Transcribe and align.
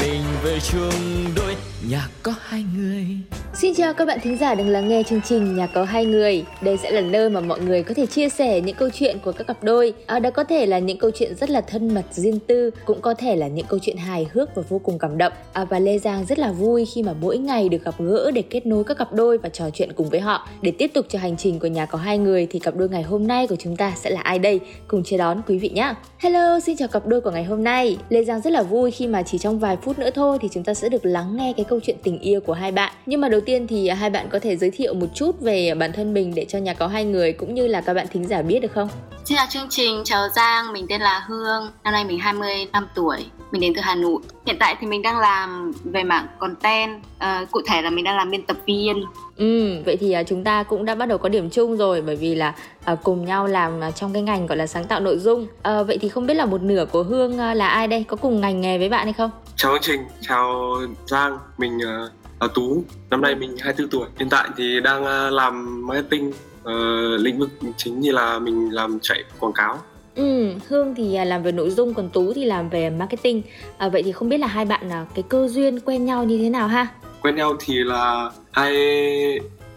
mình 0.00 0.22
về 0.42 0.58
chung 0.72 1.24
đôi 1.36 1.56
nhà 1.90 2.08
có 2.22 2.34
hai 2.40 2.64
người. 2.76 3.06
Xin 3.54 3.74
chào 3.74 3.94
các 3.94 4.04
bạn 4.04 4.18
thính 4.22 4.36
giả 4.36 4.54
đang 4.54 4.68
lắng 4.68 4.88
nghe 4.88 5.02
chương 5.02 5.20
trình 5.20 5.56
Nhà 5.56 5.66
có 5.66 5.84
hai 5.84 6.04
người. 6.04 6.44
Đây 6.62 6.76
sẽ 6.76 6.90
là 6.90 7.00
nơi 7.00 7.30
mà 7.30 7.40
mọi 7.40 7.60
người 7.60 7.82
có 7.82 7.94
thể 7.94 8.06
chia 8.06 8.28
sẻ 8.28 8.60
những 8.60 8.76
câu 8.76 8.88
chuyện 8.94 9.18
của 9.24 9.32
các 9.32 9.46
cặp 9.46 9.64
đôi. 9.64 9.92
À, 10.06 10.18
đó 10.18 10.30
có 10.30 10.44
thể 10.44 10.66
là 10.66 10.78
những 10.78 10.98
câu 10.98 11.10
chuyện 11.14 11.34
rất 11.34 11.50
là 11.50 11.60
thân 11.60 11.94
mật, 11.94 12.04
riêng 12.10 12.38
tư, 12.46 12.70
cũng 12.84 13.00
có 13.00 13.14
thể 13.14 13.36
là 13.36 13.48
những 13.48 13.66
câu 13.68 13.78
chuyện 13.82 13.96
hài 13.96 14.26
hước 14.32 14.54
và 14.54 14.62
vô 14.68 14.78
cùng 14.78 14.98
cảm 14.98 15.18
động. 15.18 15.32
À, 15.52 15.64
và 15.64 15.78
Lê 15.78 15.98
Giang 15.98 16.24
rất 16.24 16.38
là 16.38 16.52
vui 16.52 16.84
khi 16.94 17.02
mà 17.02 17.12
mỗi 17.20 17.38
ngày 17.38 17.68
được 17.68 17.84
gặp 17.84 17.94
gỡ 17.98 18.30
để 18.30 18.42
kết 18.42 18.66
nối 18.66 18.84
các 18.84 18.98
cặp 18.98 19.12
đôi 19.12 19.38
và 19.38 19.48
trò 19.48 19.70
chuyện 19.70 19.92
cùng 19.92 20.08
với 20.08 20.20
họ. 20.20 20.48
Để 20.62 20.72
tiếp 20.78 20.90
tục 20.94 21.06
cho 21.08 21.18
hành 21.18 21.36
trình 21.36 21.58
của 21.58 21.68
Nhà 21.68 21.86
có 21.86 21.98
hai 21.98 22.18
người 22.18 22.46
thì 22.50 22.58
cặp 22.58 22.76
đôi 22.76 22.88
ngày 22.88 23.02
hôm 23.02 23.26
nay 23.26 23.46
của 23.46 23.56
chúng 23.56 23.76
ta 23.76 23.92
sẽ 23.96 24.10
là 24.10 24.20
ai 24.20 24.38
đây? 24.38 24.60
Cùng 24.88 25.02
chờ 25.04 25.16
đón 25.16 25.42
quý 25.48 25.58
vị 25.58 25.68
nhé. 25.68 25.94
Hello, 26.18 26.60
xin 26.60 26.76
chào 26.76 26.88
cặp 26.88 27.06
đôi 27.06 27.20
của 27.20 27.30
ngày 27.30 27.44
hôm 27.44 27.64
nay. 27.64 27.98
Lê 28.08 28.24
Giang 28.24 28.40
rất 28.40 28.50
là 28.50 28.62
vui 28.62 28.90
khi 28.90 29.06
mà 29.06 29.22
chỉ 29.22 29.38
trong 29.38 29.58
vài 29.58 29.76
phút 29.82 29.89
nữa 29.98 30.10
thôi 30.14 30.38
thì 30.40 30.48
chúng 30.52 30.64
ta 30.64 30.74
sẽ 30.74 30.88
được 30.88 31.04
lắng 31.04 31.36
nghe 31.36 31.52
cái 31.56 31.64
câu 31.68 31.80
chuyện 31.80 31.96
tình 32.02 32.18
yêu 32.18 32.40
của 32.40 32.52
hai 32.52 32.72
bạn. 32.72 32.92
Nhưng 33.06 33.20
mà 33.20 33.28
đầu 33.28 33.40
tiên 33.40 33.66
thì 33.66 33.88
hai 33.88 34.10
bạn 34.10 34.26
có 34.30 34.38
thể 34.38 34.56
giới 34.56 34.70
thiệu 34.70 34.94
một 34.94 35.06
chút 35.14 35.40
về 35.40 35.74
bản 35.74 35.92
thân 35.92 36.14
mình 36.14 36.32
để 36.34 36.44
cho 36.44 36.58
nhà 36.58 36.74
có 36.74 36.86
hai 36.86 37.04
người 37.04 37.32
cũng 37.32 37.54
như 37.54 37.66
là 37.66 37.80
các 37.80 37.94
bạn 37.94 38.06
thính 38.12 38.26
giả 38.26 38.42
biết 38.42 38.60
được 38.60 38.72
không? 38.72 38.88
Xin 39.30 39.36
chào 39.36 39.46
chương 39.50 39.68
trình, 39.70 40.02
chào 40.04 40.28
Giang, 40.28 40.72
mình 40.72 40.86
tên 40.88 41.00
là 41.00 41.24
Hương, 41.28 41.70
năm 41.84 41.92
nay 41.92 42.04
mình 42.04 42.18
25 42.18 42.86
tuổi, 42.94 43.26
mình 43.50 43.60
đến 43.60 43.72
từ 43.74 43.80
Hà 43.80 43.94
Nội. 43.94 44.20
Hiện 44.46 44.56
tại 44.60 44.76
thì 44.80 44.86
mình 44.86 45.02
đang 45.02 45.18
làm 45.18 45.72
về 45.84 46.04
mảng 46.04 46.26
content, 46.38 47.02
uh, 47.16 47.50
cụ 47.50 47.60
thể 47.66 47.82
là 47.82 47.90
mình 47.90 48.04
đang 48.04 48.16
làm 48.16 48.30
biên 48.30 48.42
tập 48.42 48.56
viên. 48.66 49.04
Ừ, 49.36 49.82
vậy 49.86 49.96
thì 49.96 50.16
uh, 50.20 50.26
chúng 50.26 50.44
ta 50.44 50.62
cũng 50.62 50.84
đã 50.84 50.94
bắt 50.94 51.06
đầu 51.06 51.18
có 51.18 51.28
điểm 51.28 51.50
chung 51.50 51.76
rồi 51.76 52.02
bởi 52.02 52.16
vì 52.16 52.34
là 52.34 52.54
uh, 52.92 52.98
cùng 53.02 53.24
nhau 53.24 53.46
làm 53.46 53.80
uh, 53.88 53.96
trong 53.96 54.12
cái 54.12 54.22
ngành 54.22 54.46
gọi 54.46 54.58
là 54.58 54.66
sáng 54.66 54.84
tạo 54.84 55.00
nội 55.00 55.18
dung. 55.18 55.42
Uh, 55.42 55.86
vậy 55.86 55.98
thì 56.00 56.08
không 56.08 56.26
biết 56.26 56.34
là 56.34 56.46
một 56.46 56.62
nửa 56.62 56.84
của 56.92 57.02
Hương 57.02 57.32
uh, 57.32 57.56
là 57.56 57.68
ai 57.68 57.88
đây? 57.88 58.04
Có 58.08 58.16
cùng 58.16 58.40
ngành 58.40 58.60
nghề 58.60 58.78
với 58.78 58.88
bạn 58.88 59.04
hay 59.04 59.12
không? 59.12 59.30
Chào 59.56 59.72
chương 59.72 59.82
trình, 59.82 60.00
chào 60.20 60.78
Giang, 61.06 61.38
mình 61.58 61.76
uh, 61.76 62.10
là 62.40 62.48
Tú, 62.54 62.84
năm 63.10 63.20
nay 63.20 63.34
mình 63.34 63.56
24 63.60 63.90
tuổi. 63.90 64.08
Hiện 64.18 64.28
tại 64.28 64.48
thì 64.56 64.80
đang 64.80 65.02
uh, 65.02 65.32
làm 65.32 65.86
marketing 65.86 66.32
uh, 66.62 67.20
lĩnh 67.20 67.38
vực 67.38 67.50
chính 67.76 68.00
như 68.00 68.12
là 68.12 68.38
mình 68.38 68.74
làm 68.74 68.98
chạy 69.02 69.24
quảng 69.38 69.52
cáo 69.52 69.78
Ừ, 70.14 70.52
Hương 70.68 70.94
thì 70.94 71.14
à, 71.14 71.24
làm 71.24 71.42
về 71.42 71.52
nội 71.52 71.70
dung 71.70 71.94
còn 71.94 72.08
Tú 72.08 72.32
thì 72.32 72.44
làm 72.44 72.68
về 72.68 72.90
marketing. 72.90 73.42
À, 73.78 73.88
vậy 73.88 74.02
thì 74.02 74.12
không 74.12 74.28
biết 74.28 74.38
là 74.38 74.46
hai 74.46 74.64
bạn 74.64 74.88
là 74.88 75.06
cái 75.14 75.22
cơ 75.28 75.48
duyên 75.48 75.80
quen 75.80 76.04
nhau 76.04 76.24
như 76.24 76.38
thế 76.38 76.50
nào 76.50 76.68
ha? 76.68 76.86
Quen 77.22 77.36
nhau 77.36 77.56
thì 77.60 77.74
là 77.74 78.30
hai 78.52 78.74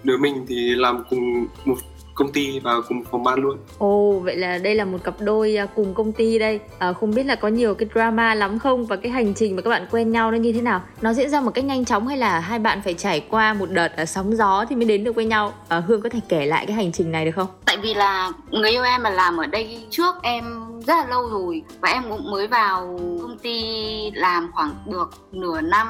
đứa 0.04 0.18
mình 0.18 0.46
thì 0.48 0.76
làm 0.76 1.04
cùng 1.10 1.46
một 1.66 1.76
công 2.16 2.32
ty 2.32 2.60
và 2.60 2.74
cùng 2.88 3.04
phòng 3.12 3.24
ban 3.24 3.40
luôn. 3.40 3.58
Ồ, 3.78 4.20
vậy 4.24 4.36
là 4.36 4.58
đây 4.58 4.76
là 4.76 4.86
một 4.86 5.04
cặp 5.04 5.16
đôi 5.20 5.58
à, 5.58 5.66
cùng 5.66 5.94
công 5.94 6.12
ty 6.12 6.40
đây. 6.40 6.60
À, 6.80 6.94
không 6.94 7.12
biết 7.16 7.24
là 7.24 7.36
có 7.36 7.48
nhiều 7.48 7.76
cái 7.76 7.90
drama 7.94 8.36
lắm 8.36 8.60
không 8.60 8.86
và 8.86 8.96
cái 8.96 9.12
hành 9.12 9.34
trình 9.34 9.56
mà 9.56 9.62
các 9.62 9.70
bạn 9.70 9.88
quen 9.92 10.12
nhau 10.12 10.32
nó 10.32 10.38
như 10.38 10.52
thế 10.52 10.62
nào? 10.62 10.82
Nó 11.02 11.14
diễn 11.14 11.30
ra 11.30 11.42
một 11.42 11.52
cách 11.52 11.66
nhanh 11.66 11.86
chóng 11.86 12.08
hay 12.08 12.18
là 12.18 12.40
hai 12.40 12.60
bạn 12.60 12.82
phải 12.84 12.94
trải 12.94 13.26
qua 13.30 13.54
một 13.54 13.70
đợt 13.72 13.96
à, 13.96 14.06
sóng 14.06 14.36
gió 14.36 14.66
thì 14.70 14.76
mới 14.76 14.86
đến 14.86 15.04
được 15.04 15.16
với 15.16 15.26
nhau? 15.26 15.54
À, 15.68 15.80
Hương 15.80 16.02
có 16.02 16.10
thể 16.10 16.20
kể 16.30 16.46
lại 16.46 16.66
cái 16.66 16.76
hành 16.76 16.92
trình 16.92 17.12
này 17.12 17.26
được 17.26 17.32
không? 17.36 17.48
Tại 17.66 17.78
vì 17.78 17.94
là 17.94 18.32
người 18.52 18.72
yêu 18.72 18.84
em 18.84 19.04
mà 19.04 19.10
làm 19.10 19.38
ở 19.38 19.48
đây 19.48 19.86
trước 19.90 20.16
em 20.22 20.44
rất 20.88 20.94
là 20.96 21.06
lâu 21.10 21.30
rồi 21.30 21.64
và 21.82 21.90
em 21.90 22.04
cũng 22.10 22.32
mới 22.32 22.48
vào 22.48 23.00
công 23.22 23.38
ty 23.38 23.62
làm 24.14 24.52
khoảng 24.54 24.72
được 24.86 25.10
nửa 25.32 25.62
năm 25.62 25.88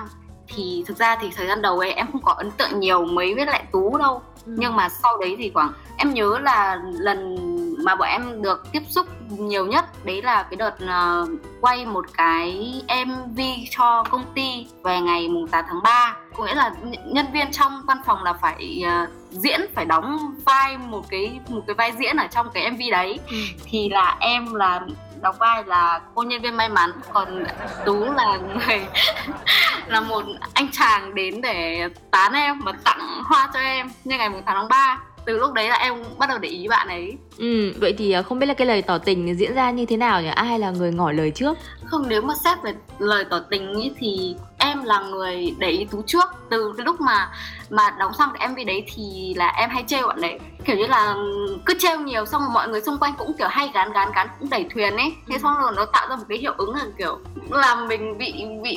thì 0.48 0.84
thực 0.88 0.98
ra 0.98 1.16
thì 1.22 1.30
thời 1.36 1.48
gian 1.48 1.62
đầu 1.62 1.80
ấy 1.80 1.92
em 1.92 2.12
không 2.12 2.22
có 2.22 2.32
ấn 2.32 2.52
tượng 2.52 2.80
nhiều 2.80 3.06
mấy 3.06 3.34
với 3.36 3.46
lại 3.46 3.64
tú 3.72 3.98
đâu 3.98 4.22
ừ. 4.46 4.56
nhưng 4.58 4.76
mà 4.76 4.90
sau 4.90 5.18
đấy 5.18 5.36
thì 5.38 5.52
khoảng 5.54 5.74
em 5.98 6.14
nhớ 6.14 6.40
là 6.42 6.80
lần 6.84 7.38
mà 7.84 7.96
bọn 7.96 8.08
em 8.08 8.42
được 8.42 8.72
tiếp 8.72 8.84
xúc 8.90 9.08
nhiều 9.30 9.66
nhất 9.66 9.86
đấy 10.06 10.22
là 10.22 10.44
cái 10.44 10.56
đợt 10.58 10.76
uh, 10.84 11.30
quay 11.62 11.86
một 11.86 12.06
cái 12.14 12.82
MV 13.06 13.40
cho 13.70 14.04
công 14.10 14.24
ty 14.36 14.68
về 14.84 15.02
ngày 15.02 15.28
mùng 15.30 15.48
8 15.48 15.66
tháng 15.68 15.84
3 15.84 16.16
có 16.36 16.46
nghĩa 16.46 16.56
là 16.56 16.74
nhân 17.06 17.26
viên 17.34 17.52
trong 17.52 17.82
văn 17.88 17.98
phòng 18.06 18.24
là 18.24 18.34
phải 18.34 18.84
uh, 19.04 19.10
diễn 19.30 19.62
phải 19.76 19.86
đóng 19.86 20.36
vai 20.46 20.78
một 20.78 21.04
cái 21.10 21.40
một 21.48 21.62
cái 21.68 21.74
vai 21.74 21.92
diễn 22.00 22.18
ở 22.18 22.28
trong 22.28 22.48
cái 22.54 22.72
MV 22.72 22.80
đấy 22.92 23.20
ừ. 23.30 23.38
thì 23.66 23.90
là 23.90 24.18
em 24.20 24.54
là 24.54 24.82
đóng 25.22 25.36
vai 25.40 25.64
là 25.64 26.02
cô 26.16 26.24
nhân 26.24 26.42
viên 26.42 26.58
may 26.58 26.70
mắn 26.70 26.92
còn 27.14 27.44
tú 27.86 28.06
là 28.06 28.38
người 28.38 28.86
là 29.88 30.02
một 30.02 30.24
anh 30.54 30.68
chàng 30.72 31.16
đến 31.16 31.42
để 31.42 31.90
tán 32.12 32.34
em 32.34 32.60
và 32.60 32.74
tặng 32.84 33.24
hoa 33.24 33.50
cho 33.54 33.60
em, 33.60 33.90
như 34.04 34.18
ngày 34.18 34.30
8 34.30 34.42
tháng 34.46 34.68
3 34.70 35.00
từ 35.26 35.38
lúc 35.38 35.54
đấy 35.54 35.70
là 35.70 35.76
em 35.76 35.94
bắt 36.18 36.30
đầu 36.30 36.38
để 36.38 36.50
ý 36.50 36.68
bạn 36.68 36.88
ấy. 36.88 37.18
Ừ 37.38 37.74
vậy 37.82 37.94
thì 37.98 38.12
à, 38.12 38.22
không 38.22 38.40
biết 38.40 38.46
là 38.46 38.54
cái 38.54 38.68
lời 38.68 38.82
tỏ 38.82 38.98
tình 38.98 39.36
diễn 39.38 39.56
ra 39.56 39.72
như 39.72 39.86
thế 39.86 39.98
nào 39.98 40.22
nhỉ? 40.22 40.30
Ai 40.36 40.60
là 40.60 40.72
người 40.72 40.92
ngỏ 40.92 41.12
lời 41.12 41.32
trước? 41.32 41.58
Không 41.86 42.10
nếu 42.10 42.22
mà 42.22 42.34
xét 42.44 42.58
về 42.64 42.74
lời 43.00 43.26
tỏ 43.30 43.40
tình 43.40 43.74
ý 43.82 43.92
thì 44.00 44.36
em 44.58 44.84
là 44.84 45.00
người 45.00 45.56
để 45.58 45.70
ý 45.70 45.86
tú 45.86 46.02
trước. 46.02 46.24
Từ 46.50 46.74
cái 46.78 46.86
lúc 46.86 47.02
mà 47.02 47.32
mà 47.70 47.96
đóng 48.00 48.12
xong 48.14 48.30
cái 48.40 48.48
mv 48.48 48.58
đấy 48.68 48.86
thì 48.96 49.34
là 49.38 49.48
em 49.48 49.70
hay 49.70 49.84
trêu 49.88 50.08
bạn 50.08 50.22
đấy. 50.22 50.40
Kiểu 50.66 50.76
như 50.76 50.88
là 50.88 51.16
cứ 51.66 51.74
trêu 51.80 52.00
nhiều 52.00 52.26
xong 52.26 52.42
rồi 52.42 52.52
mọi 52.54 52.68
người 52.68 52.82
xung 52.82 52.98
quanh 52.98 53.14
cũng 53.18 53.34
kiểu 53.38 53.48
hay 53.48 53.72
gán 53.74 53.94
gán 53.94 54.10
gán 54.16 54.28
cũng 54.40 54.50
đẩy 54.50 54.66
thuyền 54.74 54.96
ấy. 54.96 55.14
Thế 55.30 55.38
xong 55.40 55.58
rồi 55.62 55.72
nó 55.76 55.86
tạo 55.86 56.08
ra 56.10 56.16
một 56.16 56.24
cái 56.30 56.38
hiệu 56.38 56.54
ứng 56.58 56.76
là 56.76 56.86
kiểu 56.98 57.20
làm 57.50 57.88
mình 57.88 58.18
bị 58.18 58.34
bị 58.64 58.76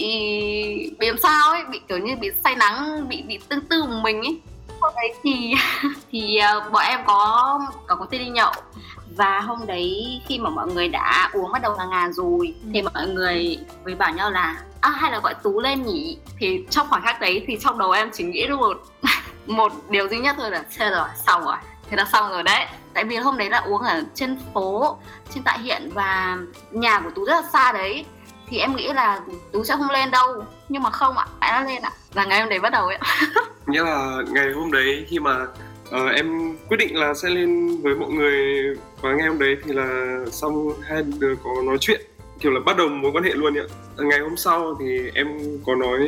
bị 0.98 1.06
làm 1.06 1.18
sao 1.18 1.50
ấy 1.50 1.64
bị 1.70 1.80
kiểu 1.88 1.98
như 1.98 2.16
bị 2.20 2.30
say 2.44 2.54
nắng 2.56 3.08
bị 3.08 3.22
bị 3.22 3.38
tương 3.48 3.60
tư 3.60 3.82
một 3.82 4.00
mình 4.02 4.22
ấy 4.22 4.40
hôm 4.80 4.92
đấy 4.96 5.14
thì 5.22 5.54
thì 6.12 6.38
uh, 6.56 6.72
bọn 6.72 6.82
em 6.88 7.00
có 7.06 7.60
có 7.86 8.06
ty 8.10 8.18
đi 8.18 8.28
nhậu. 8.28 8.52
Và 9.16 9.40
hôm 9.40 9.66
đấy 9.66 10.20
khi 10.26 10.38
mà 10.38 10.50
mọi 10.50 10.66
người 10.66 10.88
đã 10.88 11.30
uống 11.32 11.52
bắt 11.52 11.62
đầu 11.62 11.74
là 11.78 11.84
ngà 11.84 12.08
rồi 12.10 12.54
ừ. 12.64 12.70
thì 12.74 12.82
mọi 12.82 13.08
người 13.08 13.58
mới 13.84 13.94
bảo 13.94 14.12
nhau 14.12 14.30
là 14.30 14.56
à 14.80 14.90
hay 14.90 15.10
là 15.10 15.18
gọi 15.18 15.34
tú 15.34 15.60
lên 15.60 15.82
nhỉ? 15.82 16.18
Thì 16.38 16.64
trong 16.70 16.86
khoảnh 16.88 17.02
khắc 17.02 17.20
đấy 17.20 17.44
thì 17.46 17.58
trong 17.60 17.78
đầu 17.78 17.90
em 17.90 18.10
chỉ 18.12 18.24
nghĩ 18.24 18.46
được 18.46 18.58
một 18.58 18.82
một 19.46 19.72
điều 19.88 20.08
duy 20.08 20.18
nhất 20.18 20.36
thôi 20.38 20.50
là 20.50 20.64
chết 20.78 20.90
rồi 20.90 21.08
xong 21.26 21.44
rồi 21.44 21.56
thế 21.90 21.96
là 21.96 22.04
xong 22.04 22.30
rồi 22.30 22.42
đấy. 22.42 22.66
Tại 22.94 23.04
vì 23.04 23.16
hôm 23.16 23.38
đấy 23.38 23.50
là 23.50 23.58
uống 23.58 23.82
ở 23.82 24.02
trên 24.14 24.38
phố 24.54 24.96
trên 25.30 25.42
tại 25.42 25.58
hiện 25.58 25.90
và 25.94 26.38
nhà 26.70 27.00
của 27.00 27.10
tú 27.10 27.24
rất 27.24 27.34
là 27.34 27.42
xa 27.52 27.72
đấy 27.72 28.04
thì 28.48 28.58
em 28.58 28.76
nghĩ 28.76 28.92
là 28.92 29.20
tú 29.52 29.64
sẽ 29.64 29.74
không 29.76 29.90
lên 29.90 30.10
đâu. 30.10 30.44
Nhưng 30.68 30.82
mà 30.82 30.90
không 30.90 31.18
ạ 31.18 31.26
à, 31.38 31.50
đã 31.50 31.64
lên 31.70 31.82
ạ. 31.82 31.90
Là 32.14 32.24
ngày 32.24 32.40
hôm 32.40 32.48
đấy 32.48 32.60
bắt 32.60 32.72
đầu 32.72 32.86
ấy 32.86 32.98
nghĩa 33.66 33.82
là 33.82 34.22
ngày 34.28 34.52
hôm 34.54 34.72
đấy 34.72 35.06
khi 35.08 35.18
mà 35.18 35.46
uh, 35.88 36.14
em 36.16 36.56
quyết 36.68 36.76
định 36.76 36.96
là 36.96 37.14
sẽ 37.14 37.28
lên 37.28 37.80
với 37.82 37.94
mọi 37.94 38.10
người 38.10 38.64
và 39.00 39.12
ngày 39.12 39.28
hôm 39.28 39.38
đấy 39.38 39.56
thì 39.64 39.72
là 39.72 40.16
xong 40.32 40.68
hai 40.82 41.02
đứa 41.18 41.34
có 41.44 41.50
nói 41.64 41.76
chuyện 41.80 42.00
kiểu 42.40 42.52
là 42.52 42.60
bắt 42.66 42.76
đầu 42.76 42.88
mối 42.88 43.12
quan 43.14 43.24
hệ 43.24 43.34
luôn 43.34 43.58
ạ. 43.58 43.64
Ngày 43.98 44.18
hôm 44.18 44.36
sau 44.36 44.76
thì 44.80 45.10
em 45.14 45.26
có 45.66 45.74
nói 45.74 45.98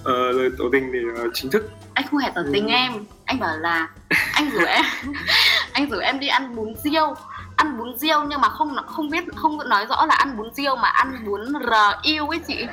uh, 0.00 0.36
lời 0.36 0.50
tỏ 0.58 0.64
tình 0.72 0.92
để 0.92 1.00
uh, 1.26 1.30
chính 1.34 1.50
thức. 1.50 1.70
Anh 1.94 2.06
không 2.10 2.20
hề 2.20 2.30
tỏ 2.34 2.40
tình 2.52 2.66
ừ. 2.66 2.72
em. 2.72 2.92
Anh 3.24 3.40
bảo 3.40 3.58
là 3.58 3.88
anh 4.32 4.50
rủ 4.50 4.64
em 4.66 4.84
anh 5.72 5.90
rủ 5.90 5.98
em 5.98 6.20
đi 6.20 6.28
ăn 6.28 6.56
bún 6.56 6.74
riêu 6.84 7.14
ăn 7.56 7.78
bún 7.78 7.96
riêu 7.96 8.24
nhưng 8.28 8.40
mà 8.40 8.48
không 8.48 8.76
không 8.86 9.10
biết 9.10 9.24
không 9.36 9.68
nói 9.68 9.86
rõ 9.86 10.06
là 10.06 10.14
ăn 10.14 10.36
bún 10.36 10.54
riêu 10.54 10.76
mà 10.76 10.88
ăn 10.88 11.24
bún 11.26 11.52
r 11.52 11.72
yêu 12.02 12.28
ấy 12.28 12.38
chị 12.46 12.56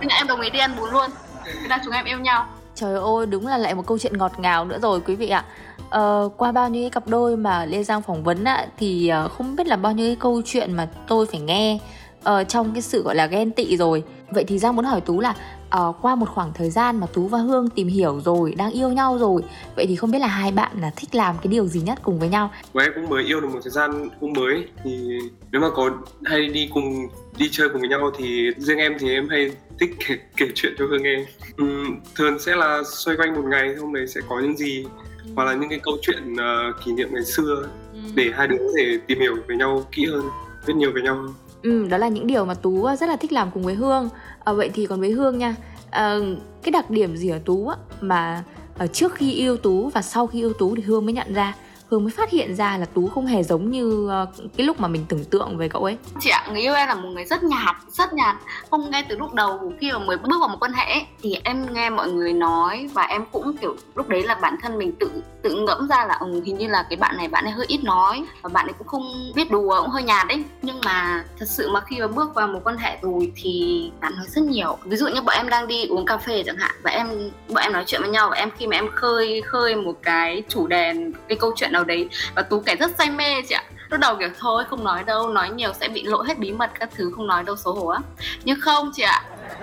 nên 0.00 0.08
là 0.08 0.16
em 0.16 0.26
đồng 0.26 0.40
ý 0.40 0.50
đi 0.50 0.58
ăn 0.58 0.76
bún 0.76 0.90
luôn 0.90 1.10
thế 1.44 1.68
là 1.68 1.80
chúng 1.84 1.92
em 1.92 2.04
yêu 2.04 2.18
nhau 2.18 2.46
Trời 2.74 2.94
ơi, 2.94 3.26
đúng 3.26 3.46
là 3.46 3.58
lại 3.58 3.74
một 3.74 3.86
câu 3.86 3.98
chuyện 3.98 4.18
ngọt 4.18 4.32
ngào 4.38 4.64
nữa 4.64 4.78
rồi 4.82 5.00
quý 5.00 5.14
vị 5.14 5.28
ạ. 5.28 5.44
Ờ, 5.90 6.28
qua 6.36 6.52
bao 6.52 6.68
nhiêu 6.68 6.90
cặp 6.90 7.08
đôi 7.08 7.36
mà 7.36 7.64
Lê 7.64 7.82
Giang 7.82 8.02
phỏng 8.02 8.24
vấn 8.24 8.44
ạ, 8.44 8.66
thì 8.78 9.12
uh, 9.24 9.32
không 9.32 9.56
biết 9.56 9.66
là 9.66 9.76
bao 9.76 9.92
nhiêu 9.92 10.06
cái 10.06 10.16
câu 10.16 10.42
chuyện 10.44 10.72
mà 10.72 10.88
tôi 11.08 11.26
phải 11.26 11.40
nghe 11.40 11.78
uh, 12.18 12.48
trong 12.48 12.72
cái 12.72 12.82
sự 12.82 13.02
gọi 13.02 13.14
là 13.14 13.26
ghen 13.26 13.50
tị 13.50 13.76
rồi. 13.76 14.04
Vậy 14.30 14.44
thì 14.44 14.58
Giang 14.58 14.76
muốn 14.76 14.84
hỏi 14.84 15.00
Tú 15.00 15.20
là 15.20 15.34
uh, 15.80 15.96
qua 16.02 16.14
một 16.14 16.28
khoảng 16.28 16.52
thời 16.54 16.70
gian 16.70 17.00
mà 17.00 17.06
Tú 17.06 17.28
và 17.28 17.38
Hương 17.38 17.70
tìm 17.70 17.88
hiểu 17.88 18.20
rồi, 18.24 18.54
đang 18.56 18.70
yêu 18.70 18.88
nhau 18.88 19.18
rồi, 19.18 19.42
vậy 19.76 19.86
thì 19.86 19.96
không 19.96 20.10
biết 20.10 20.18
là 20.18 20.26
hai 20.26 20.52
bạn 20.52 20.80
là 20.80 20.90
thích 20.96 21.14
làm 21.14 21.36
cái 21.42 21.46
điều 21.46 21.66
gì 21.66 21.80
nhất 21.80 21.98
cùng 22.02 22.18
với 22.18 22.28
nhau? 22.28 22.50
Của 22.72 22.80
em 22.80 22.92
cũng 22.94 23.08
mới 23.08 23.24
yêu 23.24 23.40
được 23.40 23.48
một 23.52 23.60
thời 23.62 23.70
gian 23.70 24.08
cũng 24.20 24.32
mới 24.32 24.68
thì 24.84 25.18
nếu 25.52 25.60
mà 25.60 25.68
có 25.74 25.90
hay 26.24 26.46
đi 26.46 26.70
cùng 26.74 27.08
đi 27.38 27.48
chơi 27.52 27.68
cùng 27.68 27.80
với 27.80 27.88
nhau 27.88 28.10
thì 28.18 28.50
riêng 28.56 28.78
em 28.78 28.96
thì 28.98 29.14
em 29.14 29.28
hay 29.28 29.50
thích 29.80 29.96
kể, 30.08 30.16
kể 30.36 30.46
chuyện 30.54 30.72
cho 30.78 30.86
Hương 30.86 31.02
nghe. 31.02 31.24
Ừ, 31.56 31.64
thường 32.14 32.38
sẽ 32.38 32.56
là 32.56 32.82
xoay 32.86 33.16
quanh 33.16 33.34
một 33.34 33.44
ngày 33.44 33.74
hôm 33.80 33.94
đấy 33.94 34.06
sẽ 34.06 34.20
có 34.28 34.40
những 34.40 34.56
gì 34.56 34.86
hoặc 35.36 35.44
là 35.44 35.54
những 35.54 35.70
cái 35.70 35.80
câu 35.82 35.94
chuyện 36.02 36.32
uh, 36.32 36.84
kỷ 36.84 36.92
niệm 36.92 37.08
ngày 37.12 37.24
xưa 37.24 37.68
ừ. 37.92 37.98
để 38.14 38.30
hai 38.34 38.48
đứa 38.48 38.56
có 38.58 38.72
thể 38.78 38.98
tìm 39.06 39.20
hiểu 39.20 39.36
về 39.48 39.56
nhau 39.56 39.84
kỹ 39.92 40.06
hơn, 40.06 40.24
biết 40.66 40.74
nhiều 40.76 40.92
về 40.94 41.02
nhau 41.02 41.14
hơn. 41.14 41.34
Ừ, 41.62 41.86
đó 41.88 41.96
là 41.96 42.08
những 42.08 42.26
điều 42.26 42.44
mà 42.44 42.54
Tú 42.54 42.88
rất 43.00 43.08
là 43.08 43.16
thích 43.16 43.32
làm 43.32 43.50
cùng 43.50 43.62
với 43.62 43.74
Hương. 43.74 44.08
À, 44.44 44.52
vậy 44.52 44.70
thì 44.74 44.86
còn 44.86 45.00
với 45.00 45.10
Hương 45.10 45.38
nha, 45.38 45.56
à, 45.90 46.18
cái 46.62 46.72
đặc 46.72 46.90
điểm 46.90 47.16
gì 47.16 47.28
ở 47.28 47.38
Tú 47.44 47.68
á, 47.68 47.76
mà 48.00 48.44
ở 48.78 48.86
trước 48.86 49.14
khi 49.14 49.32
yêu 49.32 49.56
Tú 49.56 49.88
và 49.88 50.02
sau 50.02 50.26
khi 50.26 50.38
yêu 50.38 50.52
Tú 50.52 50.76
thì 50.76 50.82
Hương 50.82 51.06
mới 51.06 51.12
nhận 51.12 51.34
ra? 51.34 51.54
Hương 51.94 52.04
mới 52.04 52.12
phát 52.12 52.30
hiện 52.30 52.56
ra 52.56 52.78
là 52.78 52.86
tú 52.86 53.08
không 53.08 53.26
hề 53.26 53.42
giống 53.42 53.70
như 53.70 54.08
ờ, 54.08 54.26
cái 54.56 54.66
lúc 54.66 54.80
mà 54.80 54.88
mình 54.88 55.04
tưởng 55.08 55.24
tượng 55.24 55.56
về 55.56 55.68
cậu 55.68 55.84
ấy. 55.84 55.96
Chị 56.20 56.30
ạ 56.30 56.46
người 56.52 56.60
yêu 56.60 56.74
em 56.74 56.88
là 56.88 56.94
một 56.94 57.08
người 57.08 57.24
rất 57.24 57.42
nhạt 57.42 57.76
rất 57.90 58.12
nhạt. 58.12 58.36
Không 58.70 58.90
ngay 58.90 59.04
từ 59.08 59.16
lúc 59.16 59.34
đầu 59.34 59.72
khi 59.80 59.92
mà 59.92 59.98
mới 59.98 60.16
bước 60.16 60.36
vào 60.40 60.48
một 60.48 60.56
quan 60.60 60.72
hệ 60.72 61.00
thì 61.22 61.38
em 61.44 61.74
nghe 61.74 61.90
mọi 61.90 62.12
người 62.12 62.32
nói 62.32 62.88
và 62.94 63.02
em 63.02 63.24
cũng 63.32 63.56
kiểu 63.56 63.76
lúc 63.94 64.08
đấy 64.08 64.22
là 64.22 64.34
bản 64.34 64.56
thân 64.62 64.78
mình 64.78 64.92
tự 64.92 65.10
tự 65.42 65.54
ngẫm 65.54 65.88
ra 65.88 66.06
là 66.06 66.14
ừ, 66.14 66.42
hình 66.44 66.58
như 66.58 66.68
là 66.68 66.86
cái 66.90 66.96
bạn 66.96 67.16
này 67.16 67.28
bạn 67.28 67.44
ấy 67.44 67.52
hơi 67.52 67.66
ít 67.68 67.84
nói 67.84 68.24
và 68.42 68.48
bạn 68.48 68.66
ấy 68.66 68.72
cũng 68.78 68.86
không 68.86 69.32
biết 69.34 69.50
đùa 69.50 69.80
cũng 69.80 69.90
hơi 69.90 70.02
nhạt 70.02 70.26
đấy 70.28 70.44
nhưng 70.62 70.80
mà 70.84 71.24
thật 71.38 71.46
sự 71.48 71.70
mà 71.70 71.80
khi 71.80 72.00
mà 72.00 72.06
bước 72.06 72.34
vào 72.34 72.48
một 72.48 72.60
quan 72.64 72.76
hệ 72.76 72.98
rồi 73.02 73.32
thì 73.36 73.90
bạn 74.00 74.12
nói 74.16 74.26
rất 74.28 74.44
nhiều. 74.44 74.78
Ví 74.84 74.96
dụ 74.96 75.08
như 75.08 75.22
bọn 75.22 75.34
em 75.36 75.48
đang 75.48 75.66
đi 75.66 75.86
uống 75.86 76.06
cà 76.06 76.16
phê 76.16 76.42
chẳng 76.46 76.56
hạn 76.56 76.74
và 76.82 76.90
em 76.90 77.30
bọn 77.48 77.62
em 77.62 77.72
nói 77.72 77.84
chuyện 77.86 78.00
với 78.00 78.10
nhau 78.10 78.28
và 78.30 78.36
em 78.36 78.50
khi 78.58 78.66
mà 78.66 78.76
em 78.76 78.88
khơi 78.94 79.42
khơi 79.46 79.76
một 79.76 79.94
cái 80.02 80.42
chủ 80.48 80.66
đề 80.66 80.94
cái 81.28 81.38
câu 81.38 81.52
chuyện 81.56 81.72
nào 81.72 81.83
đấy 81.84 82.08
và 82.34 82.42
tú 82.42 82.60
kể 82.60 82.76
rất 82.76 82.90
say 82.98 83.10
mê 83.10 83.42
chị 83.48 83.54
ạ. 83.54 83.62
Lúc 83.90 84.00
đầu 84.00 84.16
kiểu 84.16 84.28
thôi 84.38 84.64
không 84.70 84.84
nói 84.84 85.04
đâu 85.04 85.28
nói 85.28 85.50
nhiều 85.50 85.72
sẽ 85.80 85.88
bị 85.88 86.02
lộ 86.02 86.22
hết 86.22 86.38
bí 86.38 86.52
mật 86.52 86.70
các 86.80 86.90
thứ 86.96 87.12
không 87.16 87.26
nói 87.26 87.42
đâu 87.44 87.56
xấu 87.56 87.74
hổ 87.74 87.86
á 87.86 88.00
nhưng 88.44 88.60
không 88.60 88.90
chị 88.94 89.02
ạ 89.02 89.22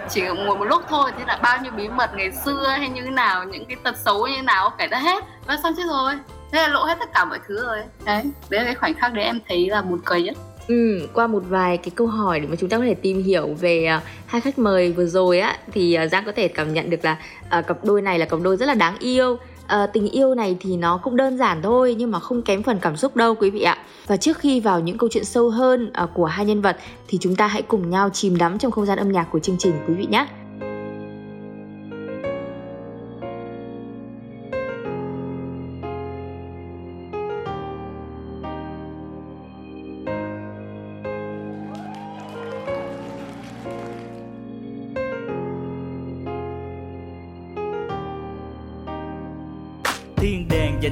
chỉ 0.10 0.22
ngồi 0.22 0.58
một 0.58 0.66
lúc 0.66 0.82
thôi 0.90 1.12
thế 1.18 1.24
là 1.28 1.40
bao 1.44 1.58
nhiêu 1.64 1.72
bí 1.72 1.88
mật 1.88 2.12
ngày 2.16 2.32
xưa 2.46 2.68
hay 2.68 2.90
như 2.90 3.02
thế 3.02 3.10
nào 3.10 3.44
những 3.44 3.66
cái 3.66 3.78
tật 3.84 3.98
xấu 3.98 4.28
như 4.28 4.34
thế 4.36 4.42
nào 4.42 4.70
kể 4.78 4.88
ra 4.88 4.98
hết. 4.98 5.24
Và 5.48 5.58
xong 5.64 5.74
chết 5.78 5.84
rồi 5.88 6.14
thế 6.52 6.62
là 6.62 6.68
lộ 6.68 6.84
hết 6.84 6.96
tất 7.00 7.10
cả 7.14 7.26
mọi 7.26 7.40
thứ 7.48 7.66
rồi. 7.66 7.78
Đấy 8.06 8.24
đấy 8.50 8.60
là 8.60 8.66
cái 8.66 8.76
khoảnh 8.76 8.94
khắc 8.94 9.14
đấy 9.14 9.26
em 9.26 9.40
thấy 9.50 9.70
là 9.70 9.82
buồn 9.82 10.00
cười 10.06 10.24
nhất. 10.24 10.38
Ừ, 10.68 11.08
qua 11.14 11.28
một 11.28 11.44
vài 11.50 11.78
cái 11.78 11.92
câu 11.96 12.08
hỏi 12.08 12.40
để 12.40 12.48
mà 12.48 12.56
chúng 12.60 12.70
ta 12.70 12.78
có 12.78 12.84
thể 12.84 12.94
tìm 12.94 13.24
hiểu 13.24 13.56
về 13.60 13.94
uh, 13.98 14.04
hai 14.26 14.42
khách 14.42 14.60
mời 14.60 14.92
vừa 14.92 15.06
rồi 15.06 15.40
á 15.40 15.58
thì 15.72 15.98
uh, 16.04 16.12
Giang 16.12 16.26
có 16.26 16.32
thể 16.36 16.48
cảm 16.48 16.74
nhận 16.74 16.90
được 16.90 17.06
là 17.06 17.18
uh, 17.60 17.68
cặp 17.68 17.84
đôi 17.84 18.02
này 18.02 18.20
là 18.20 18.26
cặp 18.26 18.40
đôi 18.42 18.58
rất 18.58 18.66
là 18.66 18.74
đáng 18.74 18.98
yêu 19.00 19.38
à, 19.72 19.88
tình 19.88 20.10
yêu 20.10 20.36
này 20.36 20.58
thì 20.60 20.78
nó 20.78 20.98
cũng 20.98 21.16
đơn 21.16 21.38
giản 21.38 21.62
thôi 21.62 21.96
nhưng 21.98 22.12
mà 22.12 22.20
không 22.20 22.42
kém 22.42 22.64
phần 22.64 22.80
cảm 22.82 22.98
xúc 22.98 23.16
đâu 23.16 23.36
quý 23.36 23.50
vị 23.50 23.62
ạ. 23.62 23.78
Và 24.08 24.18
trước 24.18 24.38
khi 24.38 24.60
vào 24.60 24.80
những 24.80 24.98
câu 24.98 25.10
chuyện 25.12 25.26
sâu 25.26 25.50
hơn 25.50 25.90
à, 25.94 26.08
của 26.14 26.26
hai 26.26 26.46
nhân 26.46 26.62
vật 26.62 26.78
thì 27.08 27.18
chúng 27.22 27.36
ta 27.36 27.48
hãy 27.48 27.62
cùng 27.62 27.90
nhau 27.90 28.10
chìm 28.10 28.38
đắm 28.38 28.58
trong 28.58 28.72
không 28.72 28.86
gian 28.86 28.98
âm 28.98 29.12
nhạc 29.12 29.28
của 29.32 29.40
chương 29.40 29.58
trình 29.60 29.74
quý 29.88 29.94
vị 29.94 30.06
nhé. 30.10 30.28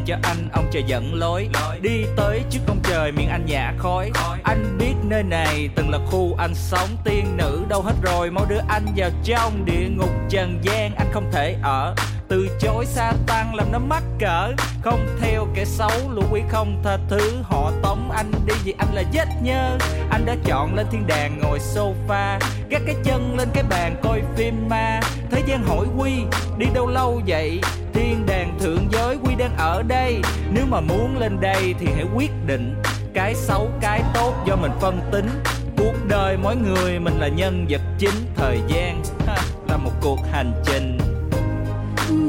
Cho 0.10 0.18
anh, 0.24 0.50
ông 0.54 0.66
trời 0.72 0.84
dẫn 0.88 1.14
lối. 1.14 1.50
Đi 1.82 2.04
tới 2.18 2.42
trước 2.50 2.60
ông 2.68 2.80
trời, 2.84 3.12
miệng 3.12 3.30
anh 3.30 3.46
nhả 3.46 3.74
khói. 3.78 4.12
Anh 4.44 4.78
biết 4.80 4.94
nơi 5.04 5.24
này 5.24 5.70
từng 5.76 5.90
là 5.90 5.98
khu 6.06 6.36
anh 6.38 6.56
sống. 6.56 6.90
Tiên 7.04 7.38
nữ 7.38 7.62
đâu 7.70 7.82
hết 7.82 7.94
rồi, 8.02 8.32
mau 8.32 8.46
đưa 8.46 8.62
anh 8.68 8.86
vào 8.96 9.10
trong 9.24 9.66
địa 9.66 9.90
ngục 9.98 10.10
trần 10.30 10.60
gian. 10.62 10.96
Anh 10.96 11.08
không 11.14 11.32
thể 11.32 11.56
ở 11.62 11.96
từ 12.28 12.58
chối 12.60 12.86
sa 12.86 13.14
tăng 13.28 13.56
làm 13.56 13.72
nó 13.72 13.80
mắc 13.80 14.04
cỡ. 14.20 14.52
Không 14.82 15.08
theo 15.22 15.48
kẻ 15.56 15.66
xấu, 15.66 15.92
lũ 16.12 16.24
quỷ 16.32 16.42
không 16.50 16.82
tha 16.84 16.98
thứ. 17.10 17.38
Họ 17.44 17.72
tống 17.84 18.12
anh 18.12 18.32
đi 18.46 18.54
vì 18.64 18.74
anh 18.78 18.94
là 18.94 19.04
vết 19.14 19.28
nhơ. 19.44 19.78
Anh 20.12 20.26
đã 20.26 20.36
chọn 20.46 20.76
lên 20.76 20.88
thiên 20.92 21.08
đàng 21.08 21.40
ngồi 21.42 21.60
sofa, 21.60 22.40
gác 22.70 22.82
cái 22.86 22.96
chân 23.04 23.36
lên 23.38 23.50
cái 23.54 23.64
bàn 23.70 23.96
coi 24.04 24.22
phim 24.36 24.70
ma 24.70 25.00
thế 25.31 25.44
gian 25.48 25.64
hỏi 25.64 25.86
quy 25.98 26.12
đi 26.58 26.66
đâu 26.74 26.88
lâu 26.88 27.22
vậy? 27.28 27.62
Thiên 27.94 28.26
đàng 28.26 28.58
thượng 28.60 28.88
giới 28.92 29.18
quy 29.24 29.36
đang 29.36 29.58
ở 29.58 29.84
đây. 29.88 30.22
Nếu 30.54 30.66
mà 30.70 30.81
muốn 30.81 31.18
lên 31.18 31.40
đây 31.42 31.76
thì 31.80 31.88
hãy 31.96 32.06
quyết 32.16 32.31
định 32.46 32.76
cái 33.14 33.36
xấu 33.36 33.70
cái 33.81 34.02
tốt 34.14 34.34
do 34.48 34.56
mình 34.56 34.72
phân 34.81 35.00
tính. 35.12 35.30
Cuộc 35.78 35.94
đời 36.08 36.38
mỗi 36.38 36.56
người 36.56 37.00
mình 37.00 37.20
là 37.20 37.28
nhân 37.28 37.66
vật 37.70 37.81
chính 38.00 38.14
thời 38.36 38.60
gian 38.68 39.04
ha, 39.28 39.38
là 39.68 39.78
một 39.78 39.92
cuộc 40.02 40.20
hành 40.31 40.52
trình. 40.66 40.98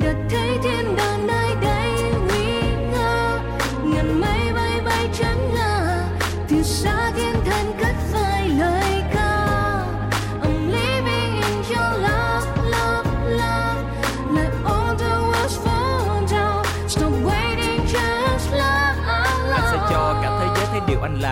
Được 0.02 0.16
thấy 0.30 0.58
thiên 0.62 0.96
đàng 0.96 1.26
nơi 1.26 1.50
đây 1.60 1.92
nguy 2.28 2.52
nga 2.92 3.38
ngàn 3.84 4.20
mây 4.20 4.52
bay 4.54 4.80
bay 4.84 5.08
trắng 5.12 5.54
ngà 5.54 6.04
từ 6.48 6.62
xa 6.62 7.12
thiên 7.16 7.34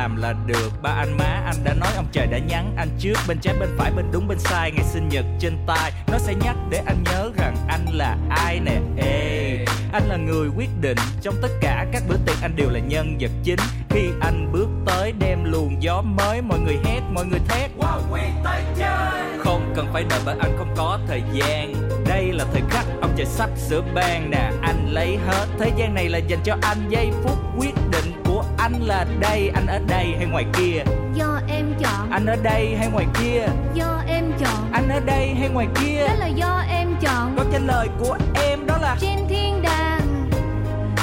làm 0.09 0.17
là 0.17 0.35
được. 0.47 0.83
Ba 0.83 0.91
anh 0.91 1.17
má 1.19 1.43
anh 1.45 1.65
đã 1.65 1.75
nói 1.75 1.89
ông 1.97 2.07
trời 2.13 2.27
đã 2.27 2.39
nhắn. 2.39 2.75
Anh 2.77 2.89
trước 2.99 3.19
bên 3.29 3.39
trái 3.39 3.55
bên 3.61 3.69
phải 3.79 3.91
bên 3.91 4.05
đúng 4.13 4.29
bên 4.29 4.39
sai. 4.39 4.73
Ngày 4.73 4.85
sinh 4.85 5.09
nhật 5.09 5.25
trên 5.39 5.59
tay 5.67 5.93
nó 6.07 6.19
sẽ 6.19 6.35
nhắc 6.35 6.57
để 6.71 6.83
anh 6.87 7.05
nhớ 7.05 7.31
rằng 7.37 7.57
anh 7.69 7.87
là 7.93 8.17
ai 8.31 8.61
nè. 8.61 8.77
Ê 8.97 9.65
anh 9.93 10.03
là 10.09 10.17
người 10.17 10.49
quyết 10.57 10.69
định. 10.81 10.99
Trong 11.23 11.35
tất 11.43 11.49
cả 11.61 11.87
các 11.93 12.03
bữa 12.09 12.17
tiệc 12.27 12.37
anh 12.43 12.57
đều 12.57 12.71
là 12.71 12.79
nhân 12.79 13.17
vật 13.21 13.31
chính. 13.45 13.59
Khi 13.91 14.09
anh 14.21 14.53
bước 14.53 14.69
tới 14.87 15.13
đem 15.19 15.45
luồng 15.45 15.83
gió 15.83 16.03
mới 16.03 16.43
mọi 16.43 16.59
người 16.59 16.79
hét 16.85 17.01
mọi 17.13 17.27
người 17.27 17.41
thét. 17.49 17.71
Wow, 17.79 18.01
không 19.39 19.73
cần 19.77 19.87
phải 19.93 20.05
đợi 20.11 20.21
bởi 20.25 20.37
anh 20.41 20.57
không 20.59 20.75
có 20.77 20.99
thời 21.09 21.23
gian. 21.33 21.75
Đây 22.09 22.33
là 22.33 22.45
thời 22.53 22.63
khắc 22.71 22.85
ông 23.01 23.11
trời 23.17 23.27
sắp 23.27 23.51
sửa 23.57 23.83
ban 23.95 24.31
nè. 24.31 24.51
Anh 24.63 24.87
lấy 24.89 25.19
hết 25.27 25.47
thế 25.59 25.73
gian 25.77 25.95
này 25.95 26.09
là 26.09 26.19
dành 26.19 26.41
cho 26.45 26.57
anh. 26.63 26.79
Giây 26.89 27.11
phút 27.23 27.39
quyết 27.59 27.75
định 27.93 28.18
anh 28.73 28.83
là 28.83 29.07
đây 29.21 29.51
anh 29.55 29.67
ở 29.67 29.79
đây 29.89 30.15
hay 30.17 30.27
ngoài 30.27 30.45
kia? 30.53 30.83
Do 31.15 31.41
em 31.49 31.75
chọn. 31.81 32.11
Anh 32.11 32.27
ở 32.27 32.37
đây 32.43 32.77
hay 32.79 32.89
ngoài 32.91 33.07
kia? 33.21 33.47
Do 33.75 34.03
em 34.07 34.33
chọn. 34.39 34.73
Anh 34.73 34.89
ở 34.89 35.01
đây 35.01 35.35
hay 35.39 35.49
ngoài 35.49 35.67
kia? 35.75 36.07
Đó 36.09 36.15
là 36.19 36.27
do 36.27 36.63
em 36.71 36.95
chọn. 37.01 37.35
Câu 37.37 37.47
trả 37.53 37.59
lời 37.59 37.89
của 37.99 38.19
em 38.35 38.67
đó 38.67 38.79
là 38.81 38.97
trên 39.01 39.19
thiên 39.29 39.63
đàng 39.63 40.31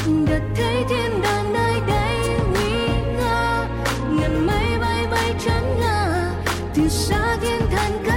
được 0.06 0.42
thấy 0.56 0.84
thiên 0.90 1.22
đàng 1.22 1.54
nơi 1.54 1.74
đây 1.88 2.18
nguy 2.54 2.88
nga 3.18 3.68
ngàn 4.10 4.48
mây 4.48 4.80
bay 4.82 5.08
bay 5.12 5.34
trắng 5.46 5.80
ngà 5.82 6.32
từ 6.76 6.90
xa 6.90 7.38
thiên 7.42 7.62
thần 7.72 8.04
cất 8.06 8.15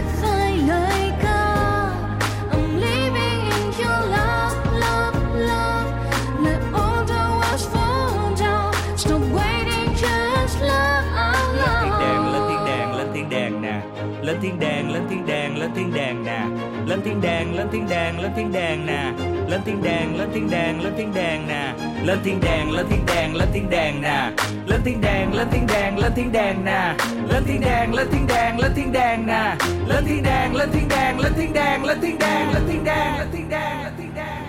lên 14.39 14.51
thiên 14.51 14.61
đàng 14.61 14.93
lên 14.93 15.03
thiên 15.09 15.27
đàng 15.27 15.59
lên 15.59 15.71
thiên 15.75 15.93
đàng 15.93 16.25
lên 16.25 16.25
thiên 16.25 16.25
đàng 16.25 16.25
nè 16.25 16.47
lên 16.87 17.01
thiên 17.05 17.21
đàng 17.21 17.57
lên 17.57 17.69
thiên 17.73 17.89
đàng 17.89 18.21
lên 18.21 18.33
thiên 18.37 18.53
đàng 18.53 18.87
nè 18.87 19.13
lên 19.51 19.61
thiên 19.65 19.83
đàng 19.83 20.17
lên 20.17 20.31
thiên 20.33 20.51
đàng 20.51 20.81
lên 20.83 20.93
thiên 20.97 21.13
đàng 21.13 21.47
nè 21.51 21.73
lên 22.07 22.19
thiên 22.25 22.41
đàng 22.41 22.75
lên 22.75 22.87
thiên 22.93 23.07
đàng 23.07 23.35
lên 23.35 23.49
thiên 23.53 23.71
đàng 23.71 24.03
nè 24.03 24.33
lên 24.67 24.81
thiên 24.85 25.01
đàng 25.01 25.35
lên 25.35 25.49
thiên 25.53 25.67
đàng 25.67 25.99
lên 25.99 26.13
thiên 26.17 26.33
đàng 26.33 26.65
nè 26.65 26.95
lên 27.31 27.45
thiên 27.47 27.61
đàng 27.61 27.95
lên 27.95 28.09
thiên 28.13 28.27
đàng 28.27 28.61
lên 28.61 28.73
thiên 28.77 28.93
đàng 28.93 29.27
nè 29.27 29.57
lên 29.89 30.05
thiên 30.07 30.23
đàng 30.23 30.55
lên 30.57 30.71
thiên 30.73 30.89
đàng 30.89 31.21
lên 31.21 31.33
thiên 31.37 31.53
đàng 31.53 31.85
lên 31.85 32.01
thiên 32.01 32.19
đàng 32.19 32.53
lên 32.55 32.65
thiên 32.69 32.85
đàng 32.85 33.19
lên 33.19 33.29
thiên 33.33 33.49
đàng 33.51 33.83
lên 33.83 33.93
thiên 33.99 34.15
đàng 34.15 34.49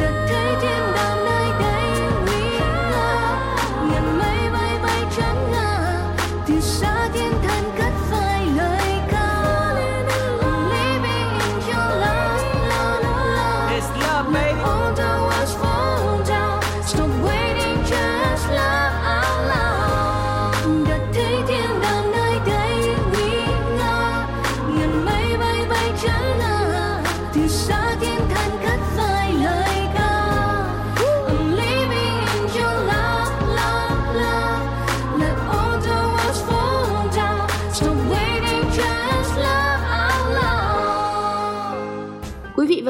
được 0.00 0.26
thấy 0.28 0.54
thiên 0.60 0.92
đàng 0.94 1.11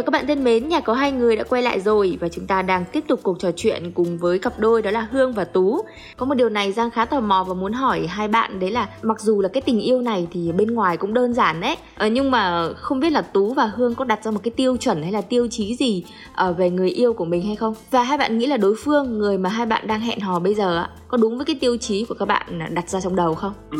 và 0.02 0.06
các 0.06 0.11
bạn 0.11 0.26
thân 0.26 0.44
mến, 0.44 0.68
nhà 0.68 0.80
có 0.80 0.94
hai 0.94 1.12
người 1.12 1.37
đã 1.37 1.44
quay 1.44 1.62
lại 1.62 1.80
rồi 1.80 2.18
và 2.21 2.28
chúng 2.28 2.47
ta 2.47 2.62
đang 2.62 2.85
tiếp 2.92 3.04
tục 3.09 3.21
cuộc 3.23 3.38
trò 3.38 3.50
chuyện 3.56 3.92
cùng 3.94 4.18
với 4.18 4.38
cặp 4.38 4.59
đôi 4.59 4.82
đó 4.82 4.90
là 4.90 5.09
Hương 5.11 5.32
và 5.32 5.44
Tú. 5.44 5.80
Có 6.16 6.26
một 6.26 6.35
điều 6.35 6.49
này 6.49 6.73
Giang 6.73 6.90
khá 6.90 7.04
tò 7.04 7.21
mò 7.21 7.44
và 7.49 7.54
muốn 7.54 7.73
hỏi 7.73 8.06
hai 8.06 8.28
bạn 8.28 8.61
đấy 8.61 8.71
là 8.71 8.88
mặc 9.02 9.21
dù 9.21 9.40
là 9.40 9.49
cái 9.49 9.61
tình 9.61 9.80
yêu 9.80 10.02
này 10.02 10.28
thì 10.32 10.52
bên 10.52 10.75
ngoài 10.75 10.97
cũng 10.97 11.14
đơn 11.14 11.35
giản 11.35 11.61
đấy, 11.61 11.76
ờ, 11.97 12.06
nhưng 12.06 12.30
mà 12.30 12.68
không 12.76 13.00
biết 13.00 13.11
là 13.11 13.23
Tú 13.23 13.54
và 13.54 13.66
Hương 13.66 13.94
có 13.94 14.04
đặt 14.04 14.25
ra 14.25 14.30
một 14.30 14.40
cái 14.42 14.50
tiêu 14.50 14.76
chuẩn 14.76 15.02
hay 15.02 15.12
là 15.12 15.21
tiêu 15.21 15.49
chí 15.50 15.76
gì 15.76 16.04
uh, 16.49 16.56
về 16.59 16.71
người 16.71 16.90
yêu 16.90 17.12
của 17.12 17.25
mình 17.25 17.42
hay 17.47 17.56
không? 17.56 17.75
Và 17.90 18.02
hai 18.02 18.18
bạn 18.18 18.38
nghĩ 18.38 18.47
là 18.47 18.56
đối 18.56 18.75
phương 18.85 19.18
người 19.18 19.38
mà 19.38 19.50
hai 19.50 19.66
bạn 19.66 19.87
đang 19.87 20.00
hẹn 20.00 20.21
hò 20.21 20.38
bây 20.38 20.54
giờ 20.54 20.87
có 21.09 21.16
đúng 21.16 21.37
với 21.37 21.44
cái 21.44 21.56
tiêu 21.61 21.76
chí 21.76 22.04
của 22.04 22.14
các 22.18 22.28
bạn 22.28 22.75
đặt 22.75 22.88
ra 22.88 23.00
trong 23.00 23.16
đầu 23.16 23.35
không? 23.35 23.52
Ừ, 23.71 23.78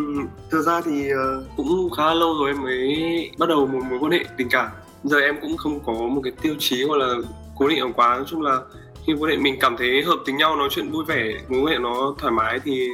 thực 0.51 0.63
ra 0.63 0.81
thì 0.81 1.11
ờ, 1.11 1.45
cũng 1.57 1.91
khá 1.97 2.15
lâu 2.15 2.35
rồi 2.41 2.51
em 2.51 2.63
mới 2.63 3.31
bắt 3.39 3.49
đầu 3.49 3.67
một 3.67 3.81
mối 3.91 3.99
quan 4.01 4.13
hệ 4.13 4.25
tình 4.37 4.49
cảm 4.51 4.67
giờ 5.05 5.21
em 5.21 5.37
cũng 5.41 5.57
không 5.57 5.81
có 5.87 5.93
một 5.93 6.21
cái 6.25 6.33
tiêu 6.43 6.55
chí 6.59 6.85
hoặc 6.85 6.97
là 6.97 7.15
cố 7.57 7.69
định 7.69 7.81
ở 7.81 7.89
quá 7.97 8.17
nói 8.17 8.25
chung 8.29 8.43
là 8.43 8.59
khi 9.07 9.13
quan 9.13 9.31
hệ 9.31 9.37
mình 9.37 9.57
cảm 9.61 9.77
thấy 9.77 10.03
hợp 10.03 10.19
tính 10.27 10.37
nhau, 10.37 10.57
nói 10.57 10.69
chuyện 10.73 10.91
vui 10.91 11.05
vẻ, 11.05 11.33
mối 11.49 11.61
quan 11.61 11.73
hệ 11.73 11.79
nó 11.79 12.15
thoải 12.19 12.33
mái 12.33 12.61
thì 12.65 12.89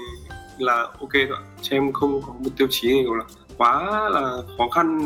là 0.58 0.82
ok 0.82 1.12
thôi 1.12 1.38
chứ 1.62 1.76
em 1.76 1.92
không 1.92 2.22
có 2.22 2.32
một 2.38 2.50
tiêu 2.56 2.68
chí 2.70 2.88
gì 2.88 3.02
gọi 3.02 3.16
là 3.18 3.24
quá 3.56 4.08
là 4.10 4.36
khó 4.58 4.68
khăn 4.68 4.98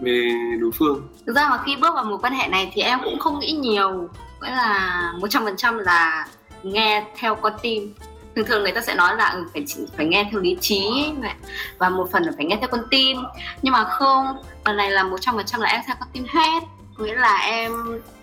về 0.00 0.30
đối 0.60 0.70
phương. 0.72 1.08
Thực 1.26 1.36
ra 1.36 1.48
mà 1.50 1.62
khi 1.66 1.76
bước 1.76 1.94
vào 1.94 2.04
mối 2.04 2.18
quan 2.22 2.32
hệ 2.32 2.48
này 2.48 2.70
thì 2.74 2.82
em 2.82 2.98
cũng 3.04 3.18
không 3.18 3.38
nghĩ 3.38 3.52
nhiều. 3.52 4.08
Nghĩa 4.42 4.50
là 4.50 5.12
một 5.20 5.28
trăm 5.30 5.44
phần 5.44 5.56
trăm 5.56 5.78
là 5.78 6.28
nghe 6.62 7.06
theo 7.16 7.34
con 7.34 7.52
tim 7.62 7.94
thường 8.36 8.46
thường 8.46 8.62
người 8.62 8.72
ta 8.72 8.80
sẽ 8.80 8.94
nói 8.94 9.16
là 9.16 9.28
ừ, 9.28 9.44
phải 9.52 9.64
phải 9.96 10.06
nghe 10.06 10.28
theo 10.30 10.40
lý 10.40 10.56
trí 10.60 10.80
ấy, 11.22 11.32
và 11.78 11.88
một 11.88 12.08
phần 12.12 12.22
là 12.22 12.32
phải 12.36 12.44
nghe 12.44 12.56
theo 12.60 12.68
con 12.68 12.82
tim. 12.90 13.16
Nhưng 13.62 13.72
mà 13.72 13.84
không 13.84 14.26
lần 14.64 14.76
này 14.76 14.90
là 14.90 15.02
một 15.02 15.18
trăm 15.20 15.36
phần 15.36 15.46
trăm 15.46 15.60
là 15.60 15.68
em 15.68 15.80
theo 15.86 15.96
con 16.00 16.08
tim 16.12 16.24
hết. 16.28 16.62
Nghĩa 16.98 17.14
là 17.14 17.36
em 17.36 17.72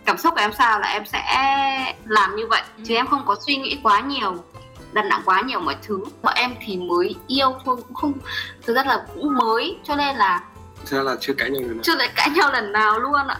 cảm 0.06 0.18
xúc 0.18 0.34
của 0.34 0.42
em 0.42 0.54
sao 0.54 0.80
là 0.80 0.88
em 0.88 1.06
sẽ 1.06 1.24
làm 2.06 2.36
như 2.36 2.48
vậy. 2.48 2.62
Chứ 2.84 2.96
em 2.96 3.08
không 3.08 3.26
có 3.26 3.36
suy 3.46 3.56
nghĩ 3.56 3.78
quá 3.84 4.00
nhiều 4.00 4.36
đặt 4.94 5.06
nặng 5.06 5.22
quá 5.26 5.42
nhiều 5.42 5.60
mọi 5.60 5.76
thứ. 5.82 6.00
Bọn 6.22 6.34
em 6.38 6.56
thì 6.66 6.78
mới 6.78 7.16
yêu 7.28 7.56
thôi 7.66 7.76
cũng 7.76 7.94
không 7.94 8.14
thực 8.66 8.76
ra 8.76 8.84
là 8.84 9.06
cũng 9.16 9.38
mới. 9.38 9.78
Cho 9.84 9.96
nên 9.96 10.16
là 10.16 10.44
thực 10.86 10.98
ra 10.98 11.04
là 11.04 11.16
chưa 11.20 11.34
cãi 11.34 11.50
nhau 11.50 11.62
lần 11.62 11.78
nào. 11.78 11.84
chưa 11.84 11.96
lại 11.96 12.10
cãi 12.16 12.30
nhau 12.30 12.52
lần 12.52 12.72
nào 12.72 13.00
luôn 13.00 13.28
ạ. 13.28 13.38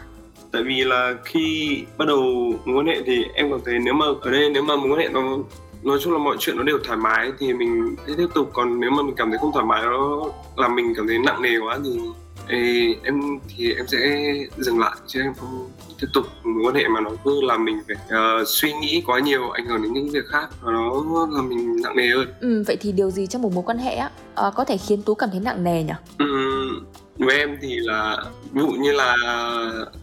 Tại 0.52 0.64
vì 0.64 0.84
là 0.84 1.14
khi 1.26 1.78
bắt 1.98 2.06
đầu 2.08 2.20
mối 2.66 2.76
quan 2.76 2.88
hệ 2.88 3.02
thì 3.06 3.26
em 3.34 3.50
cảm 3.52 3.60
thấy 3.66 3.80
nếu 3.80 3.94
mà 3.94 4.06
ở 4.22 4.32
đây 4.32 4.50
nếu 4.50 4.64
mà 4.64 4.76
mối 4.76 4.90
quan 4.90 5.00
hệ 5.00 5.10
nó 5.10 5.22
nói 5.84 5.98
chung 6.02 6.14
là 6.14 6.20
mọi 6.20 6.36
chuyện 6.40 6.58
nó 6.58 6.64
đều 6.64 6.78
thoải 6.84 6.98
mái 6.98 7.32
thì 7.40 7.54
mình 7.54 7.96
sẽ 8.08 8.14
tiếp 8.18 8.28
tục 8.36 8.50
còn 8.54 8.80
nếu 8.80 8.92
mà 8.92 9.04
mình 9.04 9.16
cảm 9.16 9.30
thấy 9.30 9.38
không 9.42 9.52
thoải 9.54 9.66
mái 9.66 9.82
nó 9.82 10.22
làm 10.56 10.76
mình 10.76 10.94
cảm 10.96 11.08
thấy 11.08 11.20
nặng 11.20 11.42
nề 11.42 11.58
quá 11.58 11.80
thì 11.84 12.00
Ê, 12.50 12.96
em 13.04 13.40
thì 13.48 13.74
em 13.74 13.88
sẽ 13.88 13.98
dừng 14.58 14.80
lại 14.80 14.92
chứ 15.08 15.22
em 15.22 15.34
không 15.34 15.70
tiếp 16.00 16.08
tục 16.14 16.26
mối 16.44 16.64
quan 16.66 16.76
hệ 16.76 16.88
mà 16.88 17.02
nó 17.02 17.10
cứ 17.26 17.42
làm 17.42 17.66
mình 17.66 17.82
phải 17.88 17.96
uh, 18.42 18.48
suy 18.48 18.74
nghĩ 18.74 19.04
quá 19.06 19.20
nhiều 19.20 19.50
ảnh 19.50 19.66
hưởng 19.66 19.82
đến 19.82 19.94
những 19.94 20.10
việc 20.10 20.26
khác 20.28 20.50
và 20.62 20.72
nó 20.72 21.28
làm 21.32 21.50
mình 21.50 21.82
nặng 21.82 21.96
nề 21.96 22.08
hơn. 22.08 22.28
Ừ, 22.40 22.64
vậy 22.68 22.78
thì 22.82 22.92
điều 22.92 23.12
gì 23.12 23.28
trong 23.28 23.42
một 23.42 23.54
mối 23.54 23.64
quan 23.68 23.78
hệ 23.78 23.96
á 23.96 24.10
uh, 24.48 24.54
có 24.56 24.66
thể 24.66 24.78
khiến 24.78 25.02
tú 25.04 25.16
cảm 25.16 25.30
thấy 25.32 25.40
nặng 25.40 25.64
nề 25.64 25.84
nhỉ? 25.84 25.94
Ừ, 26.18 26.26
với 27.18 27.38
em 27.38 27.58
thì 27.62 27.80
là 27.80 28.18
ví 28.52 28.62
dụ 28.62 28.68
như 28.68 28.92
là 28.92 29.16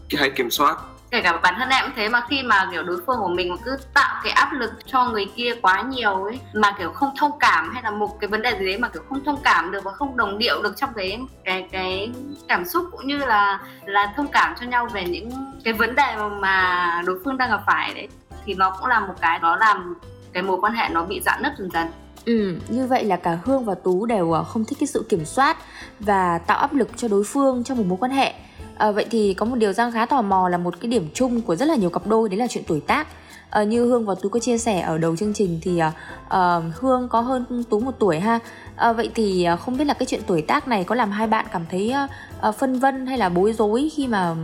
cái 0.09 0.19
hay 0.19 0.29
kiểm 0.29 0.49
soát 0.49 0.77
kể 1.15 1.21
cả 1.21 1.39
bản 1.43 1.55
thân 1.57 1.69
em 1.69 1.83
cũng 1.85 1.93
thế 1.95 2.09
mà 2.09 2.21
khi 2.29 2.43
mà 2.43 2.67
kiểu 2.71 2.83
đối 2.83 2.97
phương 3.05 3.19
của 3.19 3.27
mình 3.27 3.55
cứ 3.63 3.77
tạo 3.93 4.21
cái 4.23 4.31
áp 4.31 4.53
lực 4.53 4.71
cho 4.85 5.09
người 5.09 5.25
kia 5.35 5.55
quá 5.61 5.81
nhiều 5.81 6.23
ấy 6.23 6.39
mà 6.53 6.71
kiểu 6.77 6.91
không 6.91 7.09
thông 7.17 7.39
cảm 7.39 7.73
hay 7.73 7.83
là 7.83 7.91
một 7.91 8.19
cái 8.19 8.27
vấn 8.27 8.41
đề 8.41 8.51
gì 8.59 8.65
đấy 8.65 8.77
mà 8.77 8.89
kiểu 8.89 9.03
không 9.09 9.23
thông 9.23 9.41
cảm 9.43 9.71
được 9.71 9.83
và 9.83 9.91
không 9.91 10.17
đồng 10.17 10.37
điệu 10.37 10.61
được 10.63 10.77
trong 10.77 10.89
cái 10.95 11.19
cái 11.45 11.67
cái 11.71 12.11
cảm 12.47 12.65
xúc 12.65 12.85
cũng 12.91 13.07
như 13.07 13.17
là 13.17 13.59
là 13.85 14.13
thông 14.15 14.27
cảm 14.27 14.53
cho 14.59 14.65
nhau 14.65 14.87
về 14.93 15.03
những 15.03 15.29
cái 15.63 15.73
vấn 15.73 15.95
đề 15.95 16.15
mà, 16.39 17.01
đối 17.05 17.19
phương 17.25 17.37
đang 17.37 17.49
gặp 17.49 17.61
phải 17.65 17.93
đấy 17.93 18.07
thì 18.45 18.53
nó 18.53 18.77
cũng 18.79 18.87
là 18.87 18.99
một 18.99 19.13
cái 19.21 19.39
nó 19.39 19.55
làm 19.55 19.95
cái 20.33 20.43
mối 20.43 20.57
quan 20.61 20.73
hệ 20.73 20.89
nó 20.89 21.03
bị 21.03 21.21
dạn 21.21 21.43
nứt 21.43 21.51
dần 21.57 21.69
dần. 21.71 21.87
Ừ, 22.25 22.57
như 22.69 22.87
vậy 22.87 23.03
là 23.03 23.15
cả 23.15 23.37
Hương 23.45 23.65
và 23.65 23.75
Tú 23.75 24.05
đều 24.05 24.31
ờ, 24.31 24.43
không 24.43 24.65
thích 24.65 24.77
cái 24.79 24.87
sự 24.87 25.05
kiểm 25.09 25.25
soát 25.25 25.57
và 25.99 26.37
tạo 26.37 26.57
áp 26.57 26.73
lực 26.73 26.89
cho 26.97 27.07
đối 27.07 27.23
phương 27.23 27.63
trong 27.63 27.77
một 27.77 27.83
mối 27.87 27.97
quan 28.01 28.11
hệ. 28.11 28.33
À, 28.77 28.91
vậy 28.91 29.05
thì 29.11 29.33
có 29.33 29.45
một 29.45 29.55
điều 29.55 29.73
Giang 29.73 29.91
khá 29.91 30.05
tò 30.05 30.21
mò 30.21 30.49
là 30.49 30.57
một 30.57 30.73
cái 30.81 30.89
điểm 30.89 31.09
chung 31.13 31.41
của 31.41 31.55
rất 31.55 31.65
là 31.65 31.75
nhiều 31.75 31.89
cặp 31.89 32.07
đôi 32.07 32.29
đấy 32.29 32.37
là 32.37 32.47
chuyện 32.49 32.63
tuổi 32.67 32.79
tác. 32.79 33.07
À, 33.49 33.63
như 33.63 33.85
Hương 33.85 34.05
và 34.05 34.15
Tú 34.21 34.29
có 34.29 34.39
chia 34.39 34.57
sẻ 34.57 34.81
ở 34.81 34.97
đầu 34.97 35.15
chương 35.15 35.33
trình 35.33 35.59
thì 35.61 35.81
à, 36.29 36.61
Hương 36.79 37.09
có 37.09 37.21
hơn 37.21 37.63
Tú 37.69 37.79
một 37.79 37.91
tuổi 37.99 38.19
ha. 38.19 38.39
À, 38.75 38.93
vậy 38.93 39.11
thì 39.15 39.47
không 39.59 39.77
biết 39.77 39.85
là 39.85 39.93
cái 39.93 40.05
chuyện 40.05 40.21
tuổi 40.27 40.41
tác 40.41 40.67
này 40.67 40.83
có 40.83 40.95
làm 40.95 41.11
hai 41.11 41.27
bạn 41.27 41.45
cảm 41.51 41.65
thấy 41.71 41.93
à, 42.41 42.51
phân 42.51 42.79
vân 42.79 43.07
hay 43.07 43.17
là 43.17 43.29
bối 43.29 43.53
rối 43.53 43.89
khi 43.95 44.07
mà 44.07 44.35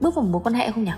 bước 0.00 0.14
vào 0.14 0.24
mối 0.24 0.40
quan 0.44 0.54
hệ 0.54 0.70
không 0.70 0.84
nhỉ? 0.84 0.92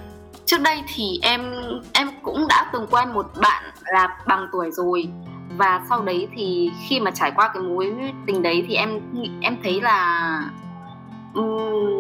Trước 0.47 0.61
đây 0.61 0.83
thì 0.95 1.19
em 1.23 1.53
em 1.93 2.11
cũng 2.23 2.49
đã 2.49 2.71
từng 2.73 2.87
quen 2.91 3.09
một 3.13 3.27
bạn 3.41 3.65
là 3.85 4.19
bằng 4.27 4.49
tuổi 4.53 4.71
rồi 4.71 5.09
và 5.57 5.85
sau 5.89 6.03
đấy 6.03 6.29
thì 6.37 6.71
khi 6.89 7.01
mà 7.01 7.11
trải 7.11 7.33
qua 7.37 7.51
cái 7.55 7.63
mối 7.63 7.93
tình 8.27 8.43
đấy 8.43 8.65
thì 8.69 8.75
em 8.75 9.01
em 9.41 9.57
thấy 9.63 9.81
là 9.81 10.41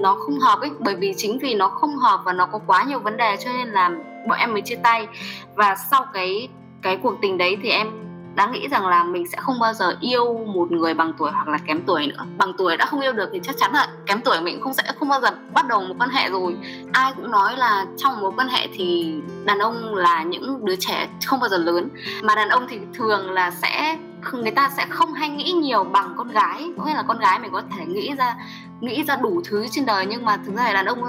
nó 0.03 0.15
không 0.15 0.39
hợp 0.39 0.61
ấy, 0.61 0.71
bởi 0.79 0.95
vì 0.95 1.15
chính 1.17 1.39
vì 1.39 1.55
nó 1.55 1.69
không 1.69 1.97
hợp 1.97 2.21
và 2.25 2.33
nó 2.33 2.47
có 2.47 2.61
quá 2.67 2.85
nhiều 2.89 2.99
vấn 2.99 3.17
đề 3.17 3.37
cho 3.45 3.51
nên 3.53 3.69
là 3.69 3.91
bọn 4.29 4.39
em 4.39 4.53
mới 4.53 4.63
chia 4.63 4.79
tay. 4.83 5.07
Và 5.55 5.77
sau 5.91 6.07
cái 6.13 6.49
cái 6.83 6.99
cuộc 7.03 7.15
tình 7.23 7.39
đấy 7.39 7.57
thì 7.63 7.71
em 7.71 7.89
đã 8.35 8.47
nghĩ 8.47 8.69
rằng 8.69 8.87
là 8.87 9.05
mình 9.05 9.27
sẽ 9.29 9.39
không 9.41 9.59
bao 9.61 9.73
giờ 9.73 9.97
yêu 10.01 10.35
một 10.55 10.73
người 10.73 10.95
bằng 10.95 11.13
tuổi 11.19 11.31
hoặc 11.31 11.49
là 11.49 11.59
kém 11.67 11.83
tuổi 11.87 12.07
nữa. 12.07 12.25
Bằng 12.39 12.53
tuổi 12.59 12.77
đã 12.77 12.87
không 12.87 13.01
yêu 13.01 13.13
được 13.13 13.29
thì 13.33 13.41
chắc 13.43 13.57
chắn 13.59 13.73
là 13.73 13.89
kém 14.07 14.21
tuổi 14.25 14.41
mình 14.41 14.61
không 14.61 14.75
sẽ, 14.75 14.83
không 14.99 15.09
bao 15.09 15.21
giờ 15.21 15.29
bắt 15.55 15.67
đầu 15.69 15.81
một 15.81 15.95
quan 15.99 16.11
hệ 16.11 16.31
rồi. 16.31 16.57
Ai 16.93 17.13
cũng 17.17 17.31
nói 17.31 17.57
là 17.57 17.87
trong 17.97 18.21
một 18.21 18.35
quan 18.37 18.49
hệ 18.49 18.67
thì 18.75 19.15
đàn 19.45 19.59
ông 19.59 19.95
là 19.95 20.23
những 20.23 20.65
đứa 20.65 20.77
trẻ 20.77 21.09
không 21.27 21.41
bao 21.41 21.49
giờ 21.49 21.59
lớn, 21.59 21.89
mà 22.23 22.35
đàn 22.35 22.49
ông 22.49 22.67
thì 22.69 22.79
thường 22.95 23.31
là 23.31 23.51
sẽ 23.51 23.99
người 24.33 24.51
ta 24.51 24.71
sẽ 24.77 24.87
không 24.91 25.13
hay 25.13 25.29
nghĩ 25.29 25.53
nhiều 25.53 25.85
bằng 25.85 26.15
con 26.17 26.29
gái. 26.29 26.71
Có 26.79 26.85
nghĩa 26.85 26.95
là 26.95 27.03
con 27.03 27.19
gái 27.19 27.39
mình 27.39 27.53
có 27.53 27.63
thể 27.77 27.85
nghĩ 27.87 28.15
ra 28.19 28.37
nghĩ 28.81 29.05
ra 29.05 29.17
đủ 29.17 29.43
thứ 29.45 29.67
trên 29.71 29.87
đời 29.87 30.07
nhưng 30.07 30.25
mà 30.25 30.37
thực 30.47 30.57
ra 30.57 30.65
là 30.65 30.73
đàn 30.73 30.87
ông 30.87 31.01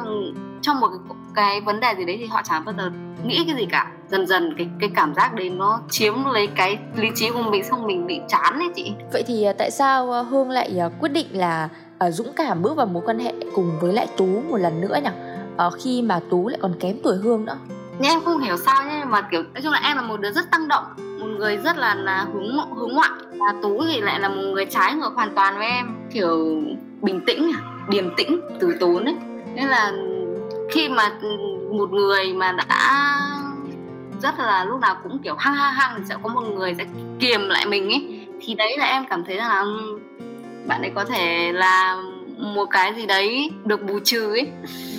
trong 0.61 0.79
một 0.79 0.87
cái, 0.87 0.99
cái 1.35 1.61
vấn 1.61 1.79
đề 1.79 1.95
gì 1.97 2.05
đấy 2.05 2.17
thì 2.19 2.25
họ 2.25 2.41
chẳng 2.43 2.65
bao 2.65 2.75
giờ 2.77 2.91
nghĩ 3.25 3.43
cái 3.47 3.55
gì 3.55 3.65
cả. 3.65 3.91
Dần 4.09 4.27
dần 4.27 4.53
cái 4.57 4.69
cái 4.79 4.89
cảm 4.95 5.15
giác 5.15 5.33
đấy 5.33 5.49
nó 5.49 5.81
chiếm 5.89 6.13
lấy 6.25 6.47
cái 6.47 6.77
lý 6.95 7.09
trí 7.15 7.29
của 7.29 7.41
mình 7.41 7.63
xong 7.63 7.87
mình 7.87 8.07
bị 8.07 8.19
chán 8.27 8.59
ấy 8.59 8.69
chị. 8.75 8.93
Vậy 9.13 9.23
thì 9.27 9.43
à, 9.43 9.53
tại 9.57 9.71
sao 9.71 10.11
à, 10.13 10.21
hương 10.21 10.49
lại 10.49 10.79
à, 10.79 10.89
quyết 10.99 11.09
định 11.09 11.27
là 11.31 11.69
dũng 12.09 12.33
cảm 12.35 12.61
bước 12.61 12.75
vào 12.75 12.85
mối 12.85 13.03
quan 13.05 13.19
hệ 13.19 13.33
cùng 13.55 13.71
với 13.81 13.93
lại 13.93 14.07
tú 14.17 14.41
một 14.49 14.57
lần 14.57 14.81
nữa 14.81 14.99
nhỉ? 15.03 15.09
Ờ, 15.57 15.69
khi 15.69 16.01
mà 16.01 16.19
tú 16.29 16.47
lại 16.47 16.59
còn 16.61 16.73
kém 16.79 16.97
tuổi 17.03 17.17
hương 17.17 17.45
nữa. 17.45 17.57
Nhưng 17.99 18.11
em 18.11 18.21
không 18.25 18.39
hiểu 18.39 18.57
sao 18.57 18.83
nhé 18.83 19.03
mà 19.05 19.21
kiểu 19.21 19.43
nói 19.53 19.61
chung 19.63 19.71
là 19.71 19.79
em 19.83 19.97
là 19.97 20.03
một 20.03 20.19
đứa 20.19 20.31
rất 20.31 20.51
tăng 20.51 20.67
động 20.67 20.83
một 21.23 21.29
người 21.37 21.57
rất 21.57 21.77
là 21.77 21.95
là 21.95 22.25
hướng 22.33 22.75
hướng 22.75 22.93
ngoại 22.93 23.09
và 23.31 23.53
tú 23.61 23.83
thì 23.91 24.01
lại 24.01 24.19
là 24.19 24.29
một 24.29 24.41
người 24.53 24.65
trái 24.65 24.93
ngược 24.93 25.13
hoàn 25.15 25.35
toàn 25.35 25.57
với 25.57 25.67
em, 25.67 25.95
kiểu 26.13 26.61
bình 27.01 27.21
tĩnh 27.27 27.51
à, 27.53 27.59
điềm 27.89 28.15
tĩnh, 28.15 28.41
từ 28.59 28.75
tốn 28.79 29.05
ấy. 29.05 29.15
Nên 29.55 29.67
là 29.67 29.91
khi 30.71 30.89
mà 30.89 31.11
một 31.71 31.91
người 31.91 32.33
mà 32.33 32.51
đã 32.51 33.15
rất 34.21 34.39
là 34.39 34.65
lúc 34.65 34.79
nào 34.79 34.95
cũng 35.03 35.19
kiểu 35.23 35.35
hăng 35.35 35.55
hăng 35.55 35.73
hăng 35.73 35.95
thì 35.97 36.03
sẽ 36.09 36.15
có 36.23 36.29
một 36.29 36.41
người 36.41 36.75
sẽ 36.77 36.85
kiềm 37.19 37.49
lại 37.49 37.65
mình 37.65 37.89
ấy, 37.89 38.27
thì 38.41 38.53
đấy 38.53 38.77
là 38.77 38.85
em 38.85 39.05
cảm 39.09 39.23
thấy 39.25 39.35
là 39.35 39.59
ừ, 39.59 39.99
bạn 40.67 40.81
ấy 40.81 40.91
có 40.95 41.05
thể 41.05 41.51
là 41.53 41.97
một 42.37 42.65
cái 42.65 42.93
gì 42.93 43.05
đấy 43.05 43.51
được 43.65 43.83
bù 43.83 43.99
trừ 44.03 44.29
ấy. 44.29 44.47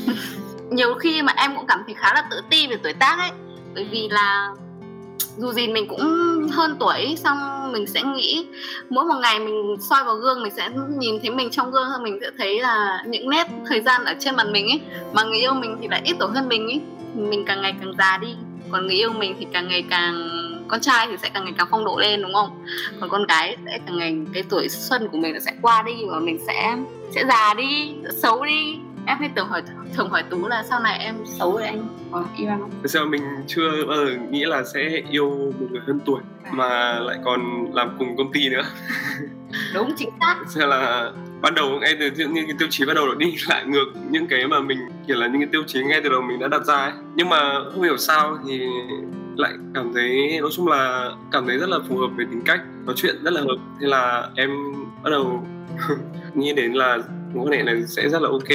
Nhiều 0.71 0.95
khi 0.95 1.23
mà 1.23 1.33
em 1.37 1.57
cũng 1.57 1.67
cảm 1.67 1.83
thấy 1.87 1.95
khá 1.95 2.15
là 2.15 2.29
tự 2.31 2.41
ti 2.51 2.67
về 2.67 2.77
tuổi 2.83 2.93
tác 2.93 3.19
ấy, 3.19 3.31
bởi 3.75 3.89
vì 3.91 4.09
là 4.09 4.51
dù 5.37 5.53
gì 5.53 5.69
mình 5.69 5.89
cũng 5.89 6.01
hơn 6.53 6.77
tuổi 6.81 7.17
xong 7.25 7.73
mình 7.73 7.87
sẽ 7.87 8.03
nghĩ 8.03 8.47
mỗi 8.89 9.05
một 9.05 9.15
ngày 9.23 9.39
mình 9.39 9.77
soi 9.91 10.05
vào 10.05 10.15
gương 10.15 10.43
mình 10.43 10.53
sẽ 10.57 10.71
nhìn 10.99 11.21
thấy 11.21 11.31
mình 11.31 11.51
trong 11.51 11.71
gương 11.71 11.89
mình 12.03 12.19
sẽ 12.21 12.31
thấy 12.39 12.61
là 12.61 13.03
những 13.07 13.31
nét 13.31 13.47
thời 13.67 13.81
gian 13.81 14.05
ở 14.05 14.15
trên 14.21 14.37
mặt 14.37 14.47
mình 14.51 14.67
ấy 14.67 14.81
mà 15.13 15.23
người 15.23 15.39
yêu 15.39 15.55
mình 15.55 15.77
thì 15.81 15.89
lại 15.89 16.03
ít 16.05 16.17
tuổi 16.19 16.31
hơn 16.35 16.49
mình 16.49 16.67
ấy. 16.67 16.81
Mình 17.15 17.45
càng 17.45 17.63
ngày 17.63 17.75
càng 17.81 17.93
già 17.99 18.19
đi 18.19 18.29
còn 18.71 18.87
người 18.87 18.97
yêu 18.97 19.13
mình 19.13 19.37
thì 19.39 19.47
càng 19.53 19.69
ngày 19.69 19.85
càng 19.91 20.29
con 20.69 20.81
trai 20.81 21.07
thì 21.07 21.17
sẽ 21.23 21.29
càng 21.35 21.45
ngày 21.45 21.55
càng 21.59 21.67
phong 21.71 21.85
độ 21.85 21.99
lên 21.99 22.23
đúng 22.23 22.35
không? 22.35 22.65
Còn 23.01 23.11
con 23.11 23.27
gái 23.27 23.57
sẽ 23.67 23.79
càng 23.87 23.99
ngày 23.99 24.17
cái 24.35 24.43
tuổi 24.49 24.69
xuân 24.69 25.09
của 25.09 25.19
mình 25.19 25.33
nó 25.33 25.41
sẽ 25.41 25.53
qua 25.63 25.83
đi 25.83 25.93
và 26.11 26.19
mình 26.19 26.39
sẽ 26.47 26.77
sẽ 27.11 27.25
già 27.29 27.55
đi 27.55 27.95
xấu 28.23 28.45
đi 28.45 28.77
em 29.07 29.19
hay 29.19 29.31
tưởng 29.35 29.49
hỏi 29.49 29.63
thường 29.95 30.11
hỏi 30.11 30.23
tú 30.31 30.49
là 30.49 30.63
sau 30.69 30.81
này 30.81 30.99
em 30.99 31.15
xấu 31.25 31.53
rồi 31.53 31.65
anh. 31.65 31.89
Có 32.11 32.25
yêu 32.37 32.49
em 32.49 32.61
không? 32.61 32.71
Thực 32.83 32.89
ra 32.89 33.05
mình 33.05 33.23
chưa 33.47 33.87
bao 33.89 33.97
giờ 33.97 34.17
nghĩ 34.31 34.45
là 34.45 34.65
sẽ 34.75 35.03
yêu 35.11 35.31
một 35.61 35.67
người 35.71 35.81
hơn 35.87 36.01
tuổi 36.05 36.21
à. 36.45 36.51
mà 36.55 36.99
lại 37.01 37.19
còn 37.25 37.71
làm 37.73 37.97
cùng 37.99 38.17
công 38.17 38.33
ty 38.33 38.49
nữa. 38.49 38.63
Đúng 39.75 39.93
chính 39.97 40.11
xác. 40.21 40.37
Thế 40.55 40.67
là 40.67 41.11
ban 41.41 41.55
đầu 41.55 41.79
em 41.83 41.97
từ 42.01 42.11
những 42.29 42.47
cái 42.47 42.57
tiêu 42.59 42.69
chí 42.71 42.85
bắt 42.85 42.95
đầu 42.95 43.15
đi 43.15 43.37
lại 43.49 43.65
ngược 43.67 43.93
những 44.11 44.27
cái 44.27 44.47
mà 44.47 44.61
mình 44.61 44.79
kiểu 45.07 45.17
là 45.17 45.27
những 45.27 45.41
cái 45.41 45.49
tiêu 45.53 45.63
chí 45.67 45.85
ngay 45.85 46.01
từ 46.03 46.09
đầu 46.09 46.23
mình 46.23 46.39
đã 46.39 46.49
đặt 46.49 46.65
ra 46.65 46.77
ấy. 46.77 46.93
Nhưng 47.15 47.29
mà 47.29 47.55
không 47.73 47.83
hiểu 47.83 47.97
sao 47.97 48.39
thì 48.49 48.61
lại 49.37 49.53
cảm 49.75 49.93
thấy 49.95 50.39
nói 50.41 50.51
chung 50.53 50.69
là 50.69 51.11
cảm 51.33 51.47
thấy 51.47 51.59
rất 51.59 51.69
là 51.69 51.79
phù 51.89 51.97
hợp 51.97 52.09
về 52.17 52.25
tính 52.31 52.43
cách 52.45 52.61
nói 52.87 52.95
chuyện 52.99 53.17
rất 53.23 53.33
là 53.33 53.41
hợp. 53.41 53.57
Thế 53.81 53.87
là 53.87 54.29
em 54.35 54.51
bắt 55.03 55.11
đầu 55.11 55.47
nghĩ 56.35 56.53
đến 56.53 56.73
là 56.73 56.99
mối 57.35 57.47
quan 57.47 57.53
hệ 57.53 57.63
này 57.63 57.75
sẽ 57.87 58.09
rất 58.09 58.23
là 58.23 58.29
ok. 58.29 58.49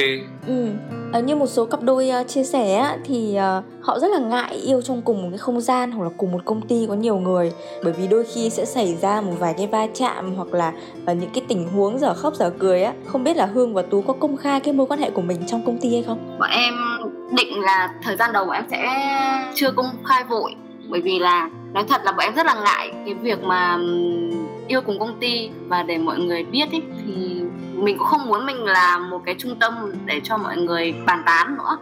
Ừ. 0.46 0.66
À, 1.12 1.20
như 1.20 1.36
một 1.36 1.46
số 1.46 1.66
cặp 1.66 1.82
đôi 1.82 2.10
uh, 2.20 2.28
chia 2.28 2.44
sẻ 2.44 2.74
á, 2.74 2.96
thì 3.04 3.36
uh, 3.36 3.64
họ 3.84 3.98
rất 3.98 4.08
là 4.10 4.18
ngại 4.18 4.54
yêu 4.54 4.82
trong 4.82 5.02
cùng 5.02 5.22
một 5.22 5.28
cái 5.30 5.38
không 5.38 5.60
gian 5.60 5.92
hoặc 5.92 6.04
là 6.04 6.10
cùng 6.16 6.32
một 6.32 6.40
công 6.44 6.68
ty 6.68 6.86
có 6.88 6.94
nhiều 6.94 7.16
người. 7.16 7.52
Bởi 7.84 7.92
vì 7.92 8.08
đôi 8.08 8.24
khi 8.24 8.50
sẽ 8.50 8.64
xảy 8.64 8.96
ra 9.00 9.20
một 9.20 9.32
vài 9.38 9.54
cái 9.56 9.66
va 9.66 9.86
chạm 9.94 10.34
hoặc 10.34 10.54
là 10.54 10.72
uh, 11.02 11.16
những 11.16 11.30
cái 11.34 11.44
tình 11.48 11.68
huống 11.68 11.98
dở 11.98 12.14
khóc 12.14 12.34
dở 12.34 12.50
cười 12.58 12.82
á. 12.82 12.92
Không 13.06 13.24
biết 13.24 13.36
là 13.36 13.46
hương 13.46 13.74
và 13.74 13.82
tú 13.82 14.02
có 14.02 14.12
công 14.12 14.36
khai 14.36 14.60
cái 14.60 14.74
mối 14.74 14.86
quan 14.86 15.00
hệ 15.00 15.10
của 15.10 15.22
mình 15.22 15.38
trong 15.46 15.66
công 15.66 15.78
ty 15.80 15.92
hay 15.92 16.02
không? 16.02 16.38
Bọn 16.38 16.50
em 16.50 16.74
định 17.36 17.60
là 17.62 17.94
thời 18.02 18.16
gian 18.16 18.32
đầu 18.32 18.44
bọn 18.44 18.54
em 18.54 18.64
sẽ 18.70 18.86
chưa 19.54 19.70
công 19.70 19.86
khai 20.04 20.24
vội. 20.24 20.54
Bởi 20.88 21.00
vì 21.00 21.18
là 21.18 21.50
nói 21.72 21.84
thật 21.88 22.00
là 22.04 22.12
bọn 22.12 22.24
em 22.24 22.34
rất 22.34 22.46
là 22.46 22.54
ngại 22.54 22.92
cái 23.04 23.14
việc 23.14 23.42
mà 23.42 23.78
yêu 24.70 24.80
cùng 24.80 24.98
công 24.98 25.20
ty 25.20 25.50
và 25.68 25.82
để 25.82 25.98
mọi 25.98 26.18
người 26.18 26.44
biết 26.44 26.70
ý, 26.70 26.82
thì 27.04 27.42
mình 27.74 27.98
cũng 27.98 28.06
không 28.06 28.26
muốn 28.26 28.46
mình 28.46 28.64
là 28.64 28.98
một 28.98 29.22
cái 29.26 29.34
trung 29.38 29.56
tâm 29.60 29.74
để 30.04 30.20
cho 30.24 30.36
mọi 30.36 30.56
người 30.56 30.94
bàn 31.06 31.22
tán 31.26 31.56
nữa. 31.56 31.78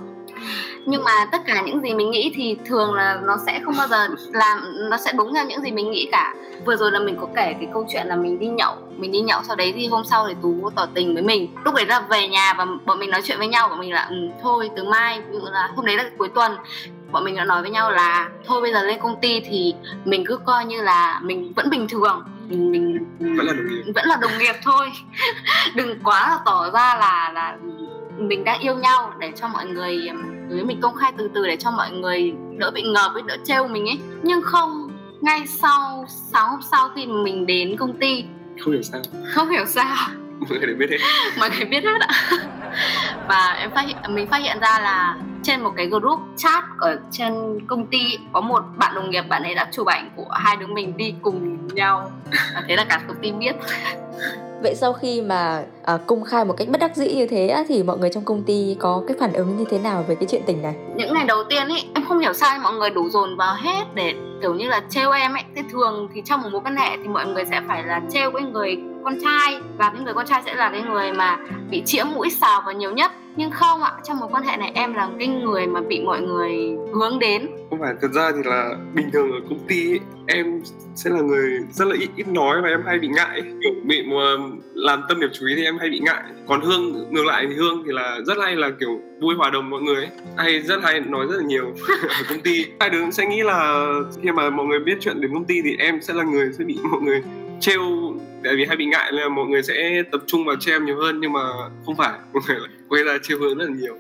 Nhưng 0.86 1.04
mà 1.04 1.12
tất 1.32 1.38
cả 1.46 1.62
những 1.66 1.80
gì 1.80 1.94
mình 1.94 2.10
nghĩ 2.10 2.32
thì 2.34 2.56
thường 2.66 2.94
là 2.94 3.20
nó 3.24 3.36
sẽ 3.46 3.60
không 3.64 3.74
bao 3.78 3.88
giờ 3.88 4.08
làm 4.32 4.58
nó 4.90 4.96
sẽ 4.96 5.12
đúng 5.12 5.34
theo 5.34 5.44
những 5.46 5.60
gì 5.60 5.70
mình 5.70 5.90
nghĩ 5.90 6.08
cả. 6.12 6.34
Vừa 6.66 6.76
rồi 6.76 6.90
là 6.92 6.98
mình 6.98 7.16
có 7.20 7.26
kể 7.36 7.54
cái 7.60 7.68
câu 7.72 7.86
chuyện 7.88 8.06
là 8.06 8.16
mình 8.16 8.38
đi 8.38 8.46
nhậu 8.46 8.74
mình 8.96 9.12
đi 9.12 9.20
nhậu 9.20 9.42
sau 9.42 9.56
đấy 9.56 9.72
thì 9.76 9.86
hôm 9.86 10.04
sau 10.04 10.28
thì 10.28 10.34
tú 10.42 10.70
tỏ 10.76 10.86
tình 10.94 11.14
với 11.14 11.22
mình. 11.22 11.54
Lúc 11.64 11.74
đấy 11.74 11.86
là 11.86 12.00
về 12.00 12.28
nhà 12.28 12.54
và 12.58 12.66
bọn 12.84 12.98
mình 12.98 13.10
nói 13.10 13.22
chuyện 13.24 13.38
với 13.38 13.48
nhau 13.48 13.68
của 13.68 13.76
mình 13.76 13.92
là 13.92 14.06
ừ, 14.10 14.16
thôi 14.42 14.70
từ 14.76 14.84
mai 14.84 15.20
ví 15.20 15.38
dụ 15.38 15.46
là 15.52 15.70
hôm 15.76 15.86
đấy 15.86 15.96
là 15.96 16.04
cuối 16.18 16.28
tuần 16.28 16.52
bọn 17.12 17.24
mình 17.24 17.36
đã 17.36 17.44
nói 17.44 17.62
với 17.62 17.70
nhau 17.70 17.90
là 17.90 18.28
thôi 18.46 18.60
bây 18.60 18.72
giờ 18.72 18.82
lên 18.82 18.98
công 19.00 19.20
ty 19.20 19.40
thì 19.40 19.74
mình 20.04 20.24
cứ 20.26 20.36
coi 20.36 20.64
như 20.64 20.82
là 20.82 21.20
mình 21.22 21.52
vẫn 21.56 21.70
bình 21.70 21.88
thường. 21.88 22.24
Mình 22.48 22.72
mình 22.72 23.06
vẫn 23.36 23.46
là 23.46 23.52
đồng 23.52 23.66
nghiệp. 23.68 23.92
vẫn 23.94 24.04
là 24.06 24.16
đồng 24.20 24.38
nghiệp 24.38 24.54
thôi. 24.62 24.92
Đừng 25.74 25.98
quá 26.04 26.28
là 26.28 26.38
tỏ 26.44 26.70
ra 26.70 26.96
là 27.00 27.32
là 27.34 27.56
mình 28.18 28.44
đang 28.44 28.60
yêu 28.60 28.74
nhau 28.74 29.12
để 29.18 29.32
cho 29.36 29.48
mọi 29.48 29.66
người 29.66 30.10
với 30.48 30.64
mình 30.64 30.80
công 30.80 30.94
khai 30.94 31.12
từ 31.18 31.30
từ 31.34 31.46
để 31.46 31.56
cho 31.56 31.70
mọi 31.70 31.90
người 31.90 32.32
đỡ 32.58 32.70
bị 32.70 32.82
ngợp 32.82 33.10
với 33.12 33.22
đỡ 33.22 33.36
trêu 33.44 33.68
mình 33.68 33.88
ấy. 33.88 33.98
Nhưng 34.22 34.42
không 34.42 34.90
ngay 35.20 35.46
sau 35.46 36.04
sáng 36.08 36.48
hôm 36.48 36.60
sau 36.70 36.90
khi 36.94 37.06
mình 37.06 37.46
đến 37.46 37.76
công 37.76 37.98
ty 37.98 38.24
không 38.60 38.72
hiểu 38.72 38.82
sao. 38.82 39.00
Không 39.26 39.48
hiểu 39.48 39.64
sao. 39.66 39.96
Mọi 40.40 40.48
người 40.50 40.66
đều 40.66 40.76
biết 40.76 40.90
hết. 40.90 40.98
Mọi 41.38 41.50
người 41.50 41.64
biết 41.64 41.84
hết 41.84 42.00
ạ 42.00 42.08
và 43.28 43.56
em 43.60 43.70
phát 43.70 43.84
hiện 43.86 43.96
mình 44.08 44.26
phát 44.26 44.38
hiện 44.38 44.58
ra 44.60 44.78
là 44.80 45.16
trên 45.42 45.60
một 45.60 45.72
cái 45.76 45.86
group 45.86 46.20
chat 46.36 46.64
ở 46.78 46.98
trên 47.10 47.32
công 47.66 47.86
ty 47.86 48.18
có 48.32 48.40
một 48.40 48.62
bạn 48.76 48.94
đồng 48.94 49.10
nghiệp 49.10 49.22
bạn 49.28 49.42
ấy 49.42 49.54
đã 49.54 49.68
chụp 49.72 49.86
ảnh 49.86 50.10
của 50.16 50.28
hai 50.30 50.56
đứa 50.56 50.66
mình 50.66 50.96
đi 50.96 51.14
cùng 51.22 51.68
nhau 51.74 52.10
và 52.54 52.62
thế 52.68 52.76
là 52.76 52.84
cả 52.84 53.00
công 53.08 53.16
ty 53.22 53.32
biết 53.32 53.56
Vậy 54.62 54.74
sau 54.74 54.92
khi 54.92 55.22
mà 55.22 55.62
à, 55.82 55.98
công 56.06 56.24
khai 56.24 56.44
một 56.44 56.54
cách 56.56 56.68
bất 56.68 56.80
đắc 56.80 56.96
dĩ 56.96 57.14
như 57.14 57.26
thế 57.26 57.48
á, 57.48 57.64
thì 57.68 57.82
mọi 57.82 57.98
người 57.98 58.10
trong 58.10 58.24
công 58.24 58.42
ty 58.42 58.76
có 58.78 59.02
cái 59.08 59.16
phản 59.20 59.32
ứng 59.32 59.56
như 59.56 59.64
thế 59.70 59.78
nào 59.78 60.04
về 60.08 60.14
cái 60.14 60.26
chuyện 60.30 60.42
tình 60.46 60.62
này? 60.62 60.74
Những 60.94 61.14
ngày 61.14 61.24
đầu 61.24 61.44
tiên 61.44 61.68
ấy 61.68 61.84
em 61.94 62.04
không 62.04 62.18
hiểu 62.18 62.32
sao 62.32 62.58
mọi 62.58 62.72
người 62.72 62.90
đổ 62.90 63.08
dồn 63.10 63.36
vào 63.36 63.54
hết 63.54 63.84
để 63.94 64.14
kiểu 64.42 64.54
như 64.54 64.68
là 64.68 64.82
trêu 64.88 65.10
em 65.10 65.34
ấy. 65.34 65.42
Thế 65.56 65.62
thường 65.72 66.08
thì 66.14 66.22
trong 66.24 66.42
một 66.42 66.48
mối 66.52 66.60
quan 66.64 66.76
hệ 66.76 66.96
thì 66.96 67.08
mọi 67.08 67.26
người 67.26 67.44
sẽ 67.50 67.60
phải 67.68 67.82
là 67.82 68.00
trêu 68.10 68.30
cái 68.30 68.42
người 68.42 68.76
con 69.04 69.18
trai 69.24 69.60
và 69.78 69.90
cái 69.94 70.02
người 70.02 70.14
con 70.14 70.26
trai 70.26 70.42
sẽ 70.44 70.54
là 70.54 70.70
cái 70.70 70.82
người 70.82 71.12
mà 71.12 71.38
bị 71.70 71.82
chĩa 71.86 72.04
mũi 72.04 72.30
xào 72.30 72.62
vào 72.66 72.74
nhiều 72.74 72.92
nhất. 72.92 73.12
Nhưng 73.36 73.50
không 73.50 73.82
ạ 73.82 73.92
trong 74.04 74.18
mối 74.18 74.28
quan 74.32 74.42
hệ 74.42 74.56
này 74.56 74.72
em 74.74 74.94
là 74.94 75.08
cái 75.18 75.28
người 75.28 75.66
mà 75.66 75.80
bị 75.80 76.00
mọi 76.00 76.20
người 76.20 76.76
hướng 76.94 77.18
đến. 77.18 77.48
Không 77.70 77.80
phải 77.80 77.94
thật 78.00 78.08
ra 78.12 78.32
thì 78.32 78.38
là 78.44 78.70
bình 78.94 79.10
thường 79.12 79.32
ở 79.32 79.38
công 79.48 79.58
ty 79.68 79.92
ấy, 79.92 80.00
em 80.26 80.60
sẽ 80.94 81.10
là 81.10 81.20
người 81.20 81.58
rất 81.70 81.88
là 81.88 81.96
ít 82.00 82.08
ít 82.16 82.28
nói 82.28 82.62
và 82.62 82.68
em 82.68 82.82
hay 82.86 82.98
bị 82.98 83.08
ngại. 83.08 83.42
Kiểu 83.42 83.72
bị 83.84 84.02
mà 84.02 84.36
làm 84.74 85.02
tâm 85.08 85.20
điểm 85.20 85.30
chú 85.32 85.46
ý 85.46 85.54
thì 85.56 85.64
em 85.64 85.78
hay 85.78 85.90
bị 85.90 86.00
ngại. 86.00 86.22
Còn 86.48 86.60
hương 86.60 87.12
ngược 87.12 87.24
lại 87.24 87.46
thì 87.48 87.54
hương 87.54 87.82
thì 87.86 87.92
là 87.92 88.18
rất 88.26 88.38
hay 88.42 88.56
là 88.56 88.70
kiểu 88.80 89.00
vui 89.20 89.34
hòa 89.34 89.50
đồng 89.50 89.70
mọi 89.70 89.80
người 89.80 89.96
ấy. 89.96 90.08
Hay 90.36 90.60
rất 90.60 90.82
hay 90.82 91.00
nói 91.00 91.26
rất 91.30 91.36
là 91.36 91.44
nhiều 91.44 91.64
ở 92.08 92.22
công 92.28 92.40
ty. 92.40 92.64
Hai 92.80 92.90
đứa 92.90 93.10
sẽ 93.10 93.26
nghĩ 93.26 93.42
là 93.42 93.86
khi 94.22 94.32
mà 94.32 94.50
mọi 94.50 94.66
người 94.66 94.80
biết 94.80 94.98
chuyện 95.00 95.20
đến 95.20 95.30
công 95.34 95.44
ty 95.44 95.62
thì 95.62 95.76
em 95.78 96.00
sẽ 96.02 96.14
là 96.14 96.24
người 96.24 96.50
sẽ 96.58 96.64
bị 96.64 96.78
mọi 96.90 97.00
người 97.00 97.22
trêu 97.60 97.80
tại 98.44 98.56
vì 98.56 98.64
hay 98.64 98.76
bị 98.76 98.86
ngại 98.86 99.12
nên 99.12 99.22
là 99.22 99.28
mọi 99.28 99.46
người 99.46 99.62
sẽ 99.62 100.02
tập 100.12 100.20
trung 100.26 100.44
vào 100.44 100.56
treo 100.60 100.80
nhiều 100.80 100.96
hơn, 100.96 101.20
nhưng 101.20 101.32
mà 101.32 101.40
không 101.86 101.96
phải, 101.96 102.18
mọi 102.32 102.42
người 102.48 102.58
lại 102.60 102.68
quay 102.88 103.04
ra 103.04 103.12
treo 103.22 103.38
hơn 103.40 103.58
rất 103.58 103.64
là 103.64 103.76
nhiều. 103.76 103.94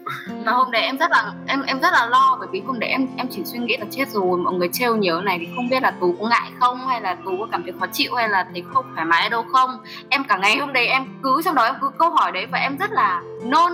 Và 0.44 0.52
hôm 0.52 0.70
đấy 0.70 0.82
em 0.82 0.98
rất 0.98 1.10
là, 1.10 1.32
em 1.46 1.62
em 1.62 1.80
rất 1.80 1.92
là 1.92 2.06
lo, 2.06 2.36
bởi 2.40 2.48
vì 2.52 2.62
hôm 2.66 2.78
đấy 2.78 2.90
em 2.90 3.06
em 3.16 3.26
chỉ 3.30 3.42
suy 3.44 3.58
nghĩ 3.58 3.76
là 3.80 3.86
chết 3.90 4.08
rồi, 4.08 4.38
mọi 4.38 4.54
người 4.54 4.68
trêu 4.72 4.96
nhiều 4.96 5.20
này 5.20 5.38
thì 5.40 5.48
không 5.56 5.68
biết 5.68 5.82
là 5.82 5.90
tú 6.00 6.16
có 6.20 6.28
ngại 6.28 6.50
không, 6.60 6.86
hay 6.86 7.00
là 7.00 7.16
tú 7.24 7.30
có 7.40 7.46
cảm 7.52 7.62
thấy 7.62 7.72
khó 7.80 7.86
chịu, 7.92 8.14
hay 8.14 8.28
là 8.28 8.46
thấy 8.52 8.64
không 8.72 8.84
thoải 8.94 9.06
mái 9.06 9.30
đâu 9.30 9.44
không. 9.52 9.70
Em 10.08 10.24
cả 10.24 10.36
ngày 10.36 10.56
hôm 10.56 10.72
đấy 10.72 10.86
em 10.86 11.04
cứ, 11.22 11.40
trong 11.44 11.54
đó 11.54 11.64
em 11.64 11.74
cứ 11.80 11.90
câu 11.98 12.10
hỏi 12.10 12.32
đấy 12.32 12.46
và 12.52 12.58
em 12.58 12.76
rất 12.78 12.90
là 12.92 13.22
nôn 13.42 13.72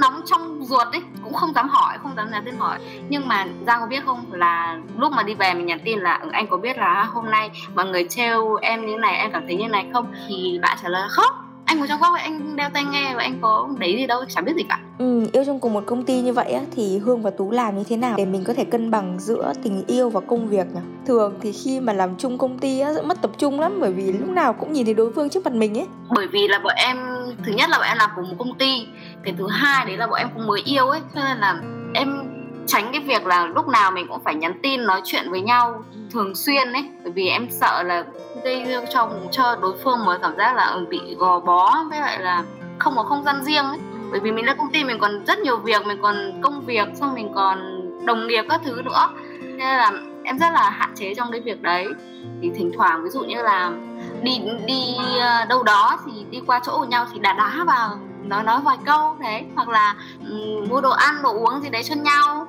nóng 0.00 0.20
trong 0.24 0.64
ruột 0.64 0.86
ấy 0.92 1.02
không 1.36 1.52
dám 1.54 1.68
hỏi 1.68 1.98
không 2.02 2.12
dám 2.16 2.30
nhắn 2.30 2.42
tin 2.44 2.56
hỏi. 2.58 2.78
Nhưng 3.08 3.28
mà 3.28 3.46
giang 3.66 3.80
có 3.80 3.86
biết 3.86 4.04
không? 4.06 4.24
Là 4.32 4.78
lúc 4.98 5.12
mà 5.12 5.22
đi 5.22 5.34
về 5.34 5.54
mình 5.54 5.66
nhắn 5.66 5.80
tin 5.84 5.98
là 5.98 6.14
ừ, 6.22 6.28
anh 6.32 6.46
có 6.46 6.56
biết 6.56 6.78
là 6.78 7.04
hôm 7.04 7.30
nay 7.30 7.50
mọi 7.74 7.86
người 7.86 8.06
trêu 8.08 8.54
em 8.54 8.86
như 8.86 8.96
này 8.96 9.16
em 9.16 9.32
cảm 9.32 9.42
thấy 9.46 9.56
như 9.56 9.68
này 9.68 9.86
không? 9.92 10.06
Thì 10.28 10.58
bạn 10.62 10.78
trả 10.82 10.88
lời 10.88 11.08
không 11.10 11.46
anh 11.66 11.78
ngồi 11.78 11.88
trong 11.88 12.00
góc 12.00 12.12
anh 12.18 12.56
đeo 12.56 12.70
tai 12.70 12.84
nghe 12.84 13.14
và 13.14 13.22
anh 13.22 13.38
có 13.40 13.68
đấy 13.78 13.96
gì 13.96 14.06
đâu 14.06 14.24
chẳng 14.28 14.44
biết 14.44 14.52
gì 14.56 14.62
cả. 14.68 14.78
Ừ, 14.98 15.26
yêu 15.32 15.44
trong 15.44 15.60
cùng 15.60 15.72
một 15.72 15.82
công 15.86 16.04
ty 16.04 16.20
như 16.20 16.32
vậy 16.32 16.52
á 16.52 16.60
thì 16.76 16.98
hương 16.98 17.22
và 17.22 17.30
tú 17.30 17.50
làm 17.50 17.78
như 17.78 17.84
thế 17.88 17.96
nào 17.96 18.14
để 18.16 18.24
mình 18.24 18.44
có 18.44 18.54
thể 18.54 18.64
cân 18.64 18.90
bằng 18.90 19.16
giữa 19.18 19.52
tình 19.62 19.84
yêu 19.86 20.10
và 20.10 20.20
công 20.20 20.48
việc 20.48 20.66
nhỉ? 20.74 20.80
Thường 21.06 21.34
thì 21.40 21.52
khi 21.52 21.80
mà 21.80 21.92
làm 21.92 22.16
chung 22.18 22.38
công 22.38 22.58
ty 22.58 22.80
á 22.80 22.92
mất 23.04 23.22
tập 23.22 23.30
trung 23.38 23.60
lắm 23.60 23.72
bởi 23.80 23.92
vì 23.92 24.12
lúc 24.12 24.28
nào 24.28 24.52
cũng 24.52 24.72
nhìn 24.72 24.84
thấy 24.84 24.94
đối 24.94 25.12
phương 25.12 25.30
trước 25.30 25.44
mặt 25.44 25.52
mình 25.52 25.78
ấy. 25.78 25.86
Bởi 26.16 26.26
vì 26.26 26.48
là 26.48 26.58
bọn 26.58 26.74
em 26.76 26.96
thứ 27.44 27.52
nhất 27.52 27.70
là 27.70 27.78
bọn 27.78 27.86
em 27.86 27.98
làm 27.98 28.10
cùng 28.16 28.28
một 28.28 28.34
công 28.38 28.54
ty 28.58 28.86
cái 29.26 29.34
thứ 29.38 29.48
hai 29.48 29.86
đấy 29.86 29.96
là 29.96 30.06
bọn 30.06 30.18
em 30.18 30.28
cũng 30.34 30.46
mới 30.46 30.60
yêu 30.64 30.88
ấy. 30.88 31.00
Cho 31.14 31.20
nên 31.24 31.38
là 31.38 31.60
em 31.94 32.22
tránh 32.66 32.88
cái 32.92 33.00
việc 33.00 33.26
là 33.26 33.46
lúc 33.46 33.68
nào 33.68 33.90
mình 33.90 34.06
cũng 34.08 34.24
phải 34.24 34.34
nhắn 34.34 34.60
tin, 34.62 34.86
nói 34.86 35.00
chuyện 35.04 35.30
với 35.30 35.40
nhau 35.40 35.84
thường 36.12 36.34
xuyên 36.34 36.72
ấy. 36.72 36.90
Bởi 37.02 37.12
vì 37.12 37.28
em 37.28 37.46
sợ 37.50 37.82
là 37.82 38.04
gây 38.44 38.66
cho 38.94 39.10
cho 39.30 39.56
đối 39.62 39.76
phương 39.84 40.04
một 40.04 40.14
cảm 40.22 40.36
giác 40.36 40.54
là 40.54 40.64
ừ, 40.64 40.86
bị 40.90 41.00
gò 41.18 41.40
bó, 41.40 41.84
với 41.90 42.00
lại 42.00 42.18
là 42.18 42.44
không 42.78 42.96
có 42.96 43.02
không 43.02 43.24
gian 43.24 43.44
riêng 43.44 43.64
ấy. 43.64 43.78
Bởi 44.10 44.20
vì 44.20 44.32
mình 44.32 44.44
ra 44.44 44.54
công 44.54 44.72
ty 44.72 44.84
mình 44.84 44.98
còn 44.98 45.24
rất 45.24 45.38
nhiều 45.38 45.56
việc, 45.56 45.86
mình 45.86 45.98
còn 46.02 46.40
công 46.42 46.60
việc, 46.60 46.88
xong 46.94 47.14
mình 47.14 47.32
còn 47.34 47.82
đồng 48.06 48.26
nghiệp 48.26 48.44
các 48.48 48.60
thứ 48.64 48.82
nữa. 48.84 49.08
Nên 49.40 49.76
là 49.76 49.92
em 50.24 50.38
rất 50.38 50.50
là 50.52 50.70
hạn 50.70 50.90
chế 50.94 51.14
trong 51.14 51.30
cái 51.32 51.40
việc 51.40 51.62
đấy. 51.62 51.86
Thì 52.42 52.50
thỉnh 52.54 52.72
thoảng 52.76 53.04
ví 53.04 53.10
dụ 53.10 53.20
như 53.20 53.42
là 53.42 53.70
đi 54.22 54.40
đi 54.66 54.94
ờ, 55.20 55.44
đâu 55.44 55.62
đó 55.62 55.98
thì 56.06 56.12
đi 56.30 56.40
qua 56.46 56.60
chỗ 56.64 56.78
của 56.78 56.84
nhau 56.84 57.06
thì 57.12 57.18
đá 57.18 57.32
đá 57.32 57.64
vào 57.66 57.98
nói 58.28 58.44
nói 58.44 58.60
vài 58.64 58.76
câu 58.84 59.16
đấy 59.20 59.44
hoặc 59.54 59.68
là 59.68 59.94
um, 60.20 60.68
mua 60.68 60.80
đồ 60.80 60.90
ăn 60.90 61.22
đồ 61.22 61.32
uống 61.32 61.62
gì 61.62 61.68
đấy 61.70 61.82
cho 61.82 61.94
nhau. 61.94 62.48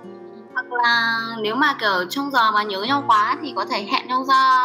Hoặc 0.53 0.71
là 0.71 1.19
nếu 1.41 1.55
mà 1.55 1.73
kiểu 1.79 2.05
trong 2.09 2.31
giờ 2.31 2.51
mà 2.51 2.63
nhớ 2.63 2.81
nhau 2.81 3.03
quá 3.07 3.37
thì 3.41 3.53
có 3.55 3.65
thể 3.65 3.87
hẹn 3.91 4.07
nhau 4.07 4.23
ra 4.23 4.59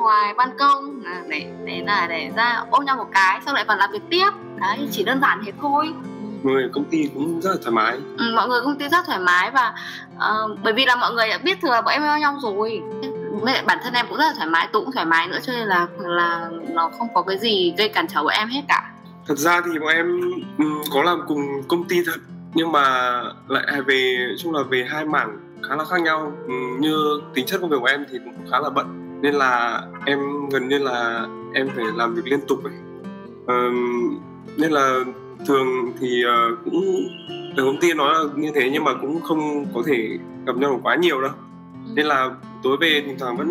ngoài 0.00 0.34
ban 0.34 0.58
công. 0.58 1.02
À, 1.04 1.22
để 1.28 1.46
để 1.64 1.82
là 1.86 2.06
để 2.06 2.30
ra 2.36 2.64
ôm 2.70 2.84
nhau 2.84 2.96
một 2.96 3.08
cái 3.12 3.40
xong 3.46 3.54
lại 3.54 3.64
còn 3.68 3.78
làm 3.78 3.90
việc 3.92 4.02
tiếp. 4.10 4.30
Đấy 4.56 4.88
chỉ 4.92 5.04
đơn 5.04 5.20
giản 5.20 5.42
thế 5.46 5.52
thôi. 5.60 5.94
Mọi 6.42 6.54
người 6.54 6.68
công 6.72 6.84
ty 6.84 7.08
cũng 7.14 7.40
rất 7.40 7.50
là 7.50 7.56
thoải 7.62 7.72
mái. 7.72 7.98
Ừ, 8.18 8.32
mọi 8.36 8.48
người 8.48 8.60
công 8.64 8.78
ty 8.78 8.88
rất 8.88 9.06
thoải 9.06 9.18
mái 9.18 9.50
và 9.50 9.74
uh, 10.16 10.58
bởi 10.62 10.72
vì 10.72 10.86
là 10.86 10.96
mọi 10.96 11.12
người 11.12 11.28
đã 11.28 11.38
biết 11.38 11.58
thừa 11.62 11.82
bọn 11.84 11.92
em 11.92 12.02
yêu 12.02 12.18
nhau 12.18 12.38
rồi. 12.42 12.82
Mẹ, 13.42 13.62
bản 13.62 13.78
thân 13.82 13.94
em 13.94 14.06
cũng 14.08 14.18
rất 14.18 14.24
là 14.24 14.32
thoải 14.36 14.48
mái 14.48 14.66
tú 14.66 14.80
cũng 14.80 14.92
thoải 14.92 15.06
mái 15.06 15.28
nữa 15.28 15.38
cho 15.42 15.52
nên 15.52 15.68
là 15.68 15.86
là 15.98 16.48
nó 16.68 16.90
không 16.98 17.08
có 17.14 17.22
cái 17.22 17.38
gì 17.38 17.74
gây 17.78 17.88
cản 17.88 18.06
trở 18.08 18.22
bọn 18.22 18.32
em 18.32 18.48
hết 18.48 18.60
cả 18.68 18.91
thật 19.26 19.38
ra 19.38 19.60
thì 19.60 19.78
bọn 19.78 19.88
em 19.88 20.20
um, 20.58 20.82
có 20.92 21.02
làm 21.02 21.20
cùng 21.28 21.40
công 21.68 21.88
ty 21.88 22.04
thật 22.06 22.20
nhưng 22.54 22.72
mà 22.72 23.22
lại 23.48 23.82
về 23.86 24.26
chung 24.38 24.54
là 24.54 24.62
về 24.62 24.86
hai 24.88 25.04
mảng 25.04 25.38
khá 25.68 25.76
là 25.76 25.84
khác 25.84 26.00
nhau. 26.02 26.32
Um, 26.46 26.80
như 26.80 26.96
tính 27.34 27.46
chất 27.46 27.60
công 27.60 27.70
việc 27.70 27.76
của 27.80 27.86
em 27.86 28.04
thì 28.10 28.18
cũng 28.24 28.50
khá 28.50 28.60
là 28.60 28.70
bận 28.70 29.18
nên 29.22 29.34
là 29.34 29.82
em 30.06 30.18
gần 30.50 30.68
như 30.68 30.78
là 30.78 31.26
em 31.54 31.68
phải 31.76 31.84
làm 31.96 32.14
việc 32.14 32.26
liên 32.26 32.40
tục 32.48 32.64
ấy. 32.64 32.72
Um, 33.46 34.18
nên 34.56 34.72
là 34.72 35.04
thường 35.46 35.92
thì 36.00 36.24
uh, 36.24 36.58
cũng 36.64 37.08
ở 37.56 37.64
công 37.64 37.80
ty 37.80 37.92
nói 37.92 38.14
là 38.14 38.24
như 38.36 38.50
thế 38.54 38.70
nhưng 38.72 38.84
mà 38.84 38.94
cũng 38.94 39.20
không 39.20 39.66
có 39.74 39.82
thể 39.86 40.18
gặp 40.46 40.56
nhau 40.56 40.80
quá 40.82 40.96
nhiều 40.96 41.20
đâu. 41.20 41.32
Nên 41.94 42.06
là 42.06 42.30
tối 42.62 42.76
về 42.80 43.02
thỉnh 43.06 43.16
thoảng 43.18 43.36
vẫn 43.36 43.48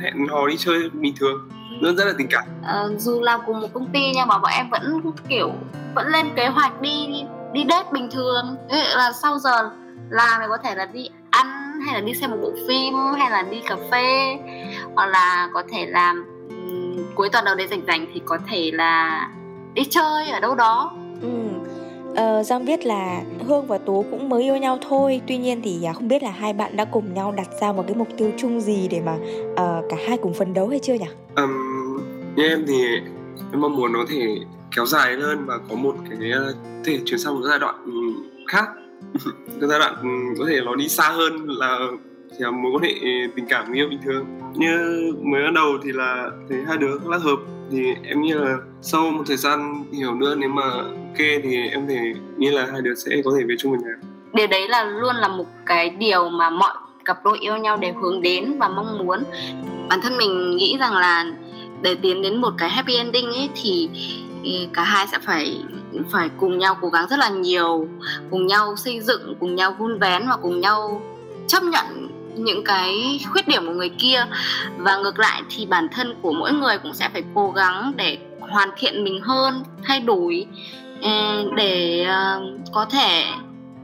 hẹn 0.00 0.26
hò 0.28 0.48
đi 0.48 0.56
chơi 0.58 0.90
bình 0.92 1.14
thường 1.20 1.48
luôn 1.84 1.96
rất 1.96 2.04
là 2.04 2.12
tình 2.18 2.28
cảm. 2.30 2.44
Uh, 2.60 3.00
dù 3.00 3.20
làm 3.20 3.40
cùng 3.46 3.60
một 3.60 3.68
công 3.72 3.86
ty 3.92 4.12
nhưng 4.14 4.28
mà 4.28 4.38
bọn 4.38 4.50
em 4.56 4.70
vẫn 4.70 5.00
kiểu 5.28 5.52
vẫn 5.94 6.08
lên 6.08 6.26
kế 6.36 6.46
hoạch 6.46 6.80
đi 6.80 7.24
đi 7.52 7.64
date 7.68 7.88
bình 7.92 8.08
thường. 8.10 8.56
Thế 8.70 8.84
là 8.96 9.12
sau 9.12 9.38
giờ 9.38 9.70
làm 10.10 10.40
thì 10.40 10.46
có 10.48 10.56
thể 10.56 10.74
là 10.74 10.86
đi 10.86 11.08
ăn 11.30 11.80
hay 11.86 11.94
là 11.94 12.00
đi 12.00 12.14
xem 12.14 12.30
một 12.30 12.36
bộ 12.42 12.52
phim 12.68 12.94
hay 13.18 13.30
là 13.30 13.42
đi 13.42 13.60
cà 13.68 13.76
phê 13.90 14.36
hoặc 14.94 15.06
là 15.06 15.48
có 15.52 15.62
thể 15.72 15.86
là 15.86 16.14
um, 16.48 17.14
cuối 17.14 17.28
tuần 17.28 17.44
đầu 17.44 17.54
đấy 17.54 17.66
rảnh 17.70 17.86
rảnh 17.86 18.06
thì 18.14 18.22
có 18.26 18.38
thể 18.50 18.70
là 18.74 19.28
đi 19.74 19.84
chơi 19.84 20.30
ở 20.30 20.40
đâu 20.40 20.54
đó. 20.54 20.92
Ừ. 21.22 21.28
Ờ, 22.16 22.42
Giang 22.42 22.64
biết 22.64 22.86
là 22.86 23.22
Hương 23.46 23.66
và 23.66 23.78
Tú 23.78 24.04
cũng 24.10 24.28
mới 24.28 24.42
yêu 24.42 24.56
nhau 24.56 24.78
thôi 24.88 25.20
Tuy 25.26 25.36
nhiên 25.36 25.60
thì 25.64 25.84
à, 25.84 25.92
không 25.92 26.08
biết 26.08 26.22
là 26.22 26.30
hai 26.30 26.52
bạn 26.52 26.76
đã 26.76 26.84
cùng 26.84 27.14
nhau 27.14 27.34
đặt 27.36 27.48
ra 27.60 27.72
một 27.72 27.84
cái 27.86 27.96
mục 27.96 28.08
tiêu 28.16 28.30
chung 28.36 28.60
gì 28.60 28.88
Để 28.88 29.00
mà 29.00 29.14
uh, 29.52 29.84
cả 29.90 29.96
hai 30.08 30.16
cùng 30.16 30.34
phấn 30.34 30.54
đấu 30.54 30.68
hay 30.68 30.78
chưa 30.78 30.94
nhỉ? 30.94 31.06
Um, 31.36 31.50
như 32.36 32.48
em 32.48 32.64
thì 32.68 32.84
em 33.52 33.60
mong 33.60 33.76
muốn 33.76 33.92
nó 33.92 34.04
thể 34.08 34.36
kéo 34.76 34.86
dài 34.86 35.16
hơn 35.16 35.46
và 35.46 35.58
có 35.70 35.76
một 35.76 35.96
cái 36.10 36.30
ờ, 36.30 36.54
thể 36.84 37.00
chuyển 37.04 37.20
sang 37.20 37.34
một 37.34 37.40
giai 37.48 37.58
đoạn 37.58 37.74
khác 38.48 38.68
cái 39.60 39.68
giai 39.68 39.78
đoạn 39.78 39.94
ừ, 40.02 40.08
có 40.38 40.44
thể 40.48 40.60
nó 40.64 40.74
đi 40.74 40.88
xa 40.88 41.08
hơn 41.08 41.46
là 41.46 41.78
chỉ 42.38 42.44
là 42.44 42.50
mối 42.50 42.72
quan 42.74 42.82
hệ 42.82 42.92
ờ, 42.92 43.32
tình 43.36 43.46
cảm 43.48 43.72
yêu 43.72 43.88
bình 43.90 44.00
thường. 44.04 44.26
Như 44.54 44.78
mới 45.22 45.42
bắt 45.42 45.52
đầu 45.54 45.78
thì 45.84 45.92
là 45.92 46.30
thấy 46.48 46.58
hai 46.66 46.76
đứa 46.76 46.92
rất 46.92 47.06
là 47.06 47.18
hợp. 47.18 47.36
Thì 47.70 47.94
em 48.04 48.22
nghĩ 48.22 48.32
là 48.32 48.56
sau 48.82 49.10
một 49.10 49.22
thời 49.26 49.36
gian 49.36 49.84
hiểu 49.92 50.14
nữa, 50.14 50.34
nếu 50.38 50.48
mà 50.48 50.62
ok 50.62 51.18
thì 51.18 51.68
em 51.70 51.86
thể 51.88 52.14
nghĩ 52.36 52.50
là 52.50 52.66
hai 52.72 52.80
đứa 52.82 52.94
sẽ 52.94 53.22
có 53.24 53.30
thể 53.38 53.44
về 53.44 53.54
chung 53.58 53.72
một 53.72 53.78
nhà. 53.82 54.08
Điều 54.32 54.46
đấy 54.46 54.68
là 54.68 54.84
luôn 54.84 55.16
là 55.16 55.28
một 55.28 55.46
cái 55.66 55.90
điều 55.90 56.28
mà 56.28 56.50
mọi 56.50 56.74
cặp 57.04 57.24
đôi 57.24 57.38
yêu 57.38 57.56
nhau 57.56 57.76
đều 57.76 57.94
hướng 57.94 58.22
đến 58.22 58.58
và 58.58 58.68
mong 58.68 58.98
muốn. 58.98 59.24
Bản 59.88 60.00
thân 60.02 60.16
mình 60.16 60.56
nghĩ 60.56 60.76
rằng 60.80 60.92
là 60.96 61.26
để 61.82 61.94
tiến 61.94 62.22
đến 62.22 62.40
một 62.40 62.50
cái 62.58 62.70
happy 62.70 62.96
ending 62.96 63.26
ấy 63.26 63.48
thì 63.62 63.88
ừ, 64.44 64.50
cả 64.72 64.82
hai 64.82 65.06
sẽ 65.12 65.18
phải 65.18 65.62
phải 66.10 66.30
cùng 66.36 66.58
nhau 66.58 66.76
cố 66.80 66.88
gắng 66.88 67.06
rất 67.10 67.18
là 67.18 67.28
nhiều, 67.28 67.88
cùng 68.30 68.46
nhau 68.46 68.76
xây 68.76 69.00
dựng, 69.00 69.34
cùng 69.40 69.54
nhau 69.54 69.76
vun 69.78 69.98
vén 69.98 70.22
và 70.28 70.36
cùng 70.42 70.60
nhau 70.60 71.02
chấp 71.46 71.62
nhận 71.62 72.08
những 72.36 72.64
cái 72.64 73.20
khuyết 73.32 73.48
điểm 73.48 73.66
của 73.66 73.72
người 73.72 73.88
kia. 73.88 74.26
Và 74.78 74.96
ngược 74.96 75.18
lại 75.18 75.42
thì 75.50 75.66
bản 75.66 75.88
thân 75.92 76.14
của 76.22 76.32
mỗi 76.32 76.52
người 76.52 76.78
cũng 76.78 76.94
sẽ 76.94 77.08
phải 77.12 77.22
cố 77.34 77.50
gắng 77.50 77.92
để 77.96 78.18
hoàn 78.40 78.70
thiện 78.76 79.04
mình 79.04 79.20
hơn 79.20 79.62
thay 79.82 80.00
đổi 80.00 80.46
ừ, 81.02 81.10
để 81.56 82.04
ờ, 82.04 82.42
có 82.72 82.84
thể 82.84 83.24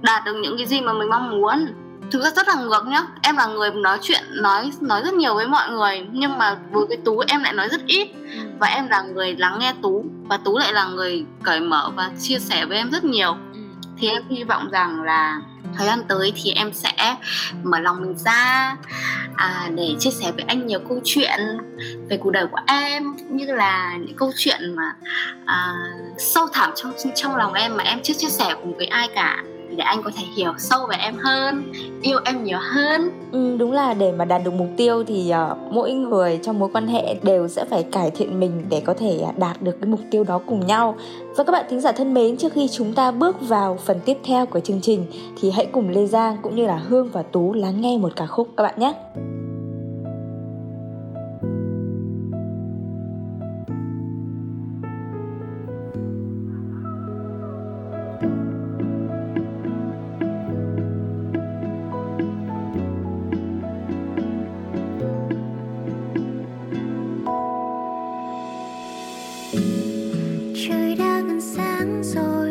đạt 0.03 0.25
được 0.25 0.35
những 0.43 0.57
cái 0.57 0.67
gì 0.67 0.81
mà 0.81 0.93
mình 0.93 1.09
mong 1.09 1.31
muốn. 1.31 1.67
Thực 2.11 2.23
ra 2.23 2.31
rất 2.31 2.49
là 2.49 2.55
ngược 2.55 2.87
nhá. 2.87 3.03
Em 3.23 3.37
là 3.37 3.47
người 3.47 3.71
nói 3.71 3.99
chuyện 4.03 4.21
nói 4.31 4.71
nói 4.81 5.03
rất 5.05 5.15
nhiều 5.15 5.35
với 5.35 5.47
mọi 5.47 5.71
người 5.71 6.07
nhưng 6.13 6.39
mà 6.39 6.57
với 6.71 6.87
cái 6.89 6.99
tú 7.05 7.23
em 7.29 7.43
lại 7.43 7.53
nói 7.53 7.69
rất 7.69 7.87
ít. 7.87 8.09
Và 8.59 8.67
em 8.67 8.89
là 8.89 9.03
người 9.03 9.37
lắng 9.37 9.59
nghe 9.61 9.75
tú 9.83 10.05
và 10.29 10.37
tú 10.37 10.59
lại 10.59 10.73
là 10.73 10.85
người 10.85 11.25
cởi 11.43 11.61
mở 11.61 11.91
và 11.97 12.11
chia 12.21 12.39
sẻ 12.39 12.67
với 12.67 12.77
em 12.77 12.91
rất 12.91 13.05
nhiều. 13.05 13.37
Thì 13.99 14.09
em 14.09 14.23
hy 14.31 14.45
vọng 14.45 14.69
rằng 14.71 15.03
là 15.03 15.41
thời 15.77 15.87
gian 15.87 16.03
tới 16.09 16.33
thì 16.37 16.53
em 16.53 16.73
sẽ 16.73 17.17
mở 17.63 17.79
lòng 17.79 18.01
mình 18.01 18.19
ra 18.19 18.77
à, 19.37 19.69
để 19.75 19.95
chia 19.99 20.11
sẻ 20.11 20.33
với 20.33 20.45
anh 20.49 20.67
nhiều 20.67 20.81
câu 20.89 21.01
chuyện 21.05 21.41
về 22.09 22.17
cuộc 22.17 22.31
đời 22.31 22.47
của 22.47 22.61
em 22.67 23.17
như 23.31 23.47
là 23.47 23.97
những 23.97 24.17
câu 24.17 24.33
chuyện 24.37 24.77
mà 24.77 24.95
à, 25.45 25.73
sâu 26.19 26.47
thẳm 26.53 26.71
trong 26.77 26.93
trong 27.15 27.37
lòng 27.37 27.53
em 27.53 27.77
mà 27.77 27.85
em 27.85 28.01
chưa 28.03 28.15
chia 28.15 28.31
sẻ 28.31 28.55
cùng 28.63 28.77
với 28.77 28.87
ai 28.87 29.09
cả 29.15 29.43
để 29.77 29.85
anh 29.85 30.03
có 30.03 30.11
thể 30.17 30.25
hiểu 30.37 30.53
sâu 30.59 30.87
về 30.91 30.97
em 30.97 31.15
hơn 31.19 31.73
yêu 32.03 32.19
em 32.25 32.45
nhiều 32.45 32.59
hơn. 32.75 33.11
Ừ, 33.33 33.57
đúng 33.57 33.73
là 33.73 33.95
để 33.95 34.13
mà 34.13 34.25
đạt 34.25 34.45
được 34.45 34.55
mục 34.55 34.69
tiêu 34.77 35.05
thì 35.07 35.33
uh, 35.51 35.73
mỗi 35.73 35.93
người 35.93 36.41
trong 36.43 36.59
mối 36.59 36.69
quan 36.73 36.87
hệ 36.87 37.15
đều 37.23 37.49
sẽ 37.49 37.65
phải 37.65 37.83
cải 37.83 38.11
thiện 38.11 38.41
mình 38.41 38.65
để 38.69 38.83
có 38.85 38.95
thể 38.95 39.21
uh, 39.29 39.39
đạt 39.39 39.63
được 39.63 39.77
cái 39.81 39.91
mục 39.91 40.01
tiêu 40.11 40.25
đó 40.25 40.41
cùng 40.47 40.67
nhau. 40.67 40.97
Và 41.37 41.45
các 41.45 41.53
bạn 41.53 41.65
thính 41.71 41.81
giả 41.81 41.93
thân 41.93 42.15
mến 42.15 42.37
trước 42.37 42.53
khi 42.53 42.69
chúng 42.69 42.93
ta 42.93 43.11
bước 43.11 43.37
vào 43.41 43.79
phần 43.85 44.01
tiếp 44.05 44.19
theo 44.25 44.47
của 44.47 44.61
chương 44.61 44.81
trình 44.81 45.07
thì 45.41 45.51
hãy 45.51 45.67
cùng 45.67 45.89
lê 45.89 46.07
giang 46.07 46.37
cũng 46.43 46.57
như 46.57 46.67
là 46.67 46.77
hương 46.77 47.11
và 47.13 47.23
tú 47.23 47.53
lắng 47.53 47.81
nghe 47.81 47.99
một 47.99 48.13
ca 48.17 48.27
khúc 48.27 48.49
các 48.57 48.63
bạn 48.63 48.75
nhé. 48.77 48.93
trời 69.53 70.95
đã 70.99 71.21
gần 71.21 71.41
sáng 71.41 72.03
rồi. 72.05 72.50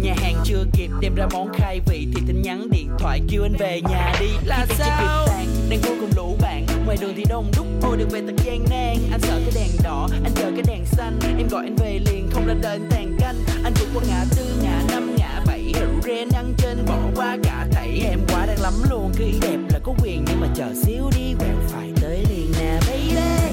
nhà 0.00 0.14
hàng 0.16 0.34
chưa 0.44 0.64
kịp 0.72 0.90
đem 1.00 1.14
ra 1.14 1.26
món 1.32 1.48
khai 1.54 1.80
vị 1.86 2.06
thì 2.14 2.22
tin 2.26 2.42
nhắn 2.42 2.68
điện 2.70 2.88
thoại 2.98 3.20
kêu 3.28 3.42
anh 3.42 3.54
về 3.58 3.80
nhà 3.88 4.12
đi. 4.20 4.28
Là 4.44 4.66
Khi 4.68 4.74
sao? 4.78 5.26
tàn, 5.26 5.46
đang 5.70 5.80
vô 5.80 5.94
cùng 6.00 6.10
lũ 6.16 6.36
bạn. 6.40 6.66
Ngoài 6.86 6.98
đường 7.00 7.12
thì 7.16 7.24
đông 7.28 7.50
đúc 7.56 7.66
ôi 7.82 7.96
được 7.96 8.06
về 8.10 8.22
thật 8.26 8.34
gian 8.44 8.64
nan. 8.70 8.96
Anh 9.10 9.20
sợ 9.20 9.40
cái 9.44 9.52
đèn 9.54 9.70
đỏ 9.82 10.08
anh 10.24 10.32
chờ 10.34 10.50
cái 10.50 10.62
đèn 10.66 10.84
xanh. 10.84 11.18
Em 11.38 11.48
gọi 11.48 11.64
anh 11.64 11.76
về 11.76 11.98
liền 12.10 12.28
không 12.30 12.46
lên 12.46 12.60
đợi 12.60 12.72
anh 12.72 12.88
tàn 12.90 13.16
canh. 13.20 13.36
Anh 13.64 13.72
vượt 13.80 13.88
qua 13.94 14.02
ngã 14.08 14.24
tư 14.36 14.44
ngã 14.62 14.82
năm 14.88 15.16
ngã 15.16 15.40
bảy. 15.46 15.72
Rượu 15.74 16.00
rê 16.04 16.24
ăn 16.34 16.54
trên 16.58 16.78
bỏ 16.86 16.98
qua 17.16 17.36
cả 17.42 17.66
thảy 17.72 18.00
em 18.10 18.20
quá 18.28 18.46
đang 18.46 18.60
lắm 18.60 18.74
luôn 18.90 19.12
khi 19.16 19.32
đẹp 19.40 19.58
là 19.72 19.78
có 19.82 19.94
quyền. 20.02 20.24
Nhưng 20.28 20.40
mà 20.40 20.46
chờ 20.54 20.74
xíu 20.84 21.10
đi 21.16 21.34
quẹo 21.38 21.56
phải 21.68 21.92
tới 22.00 22.24
liền 22.30 22.52
nè 22.60 22.80
baby. 22.88 23.45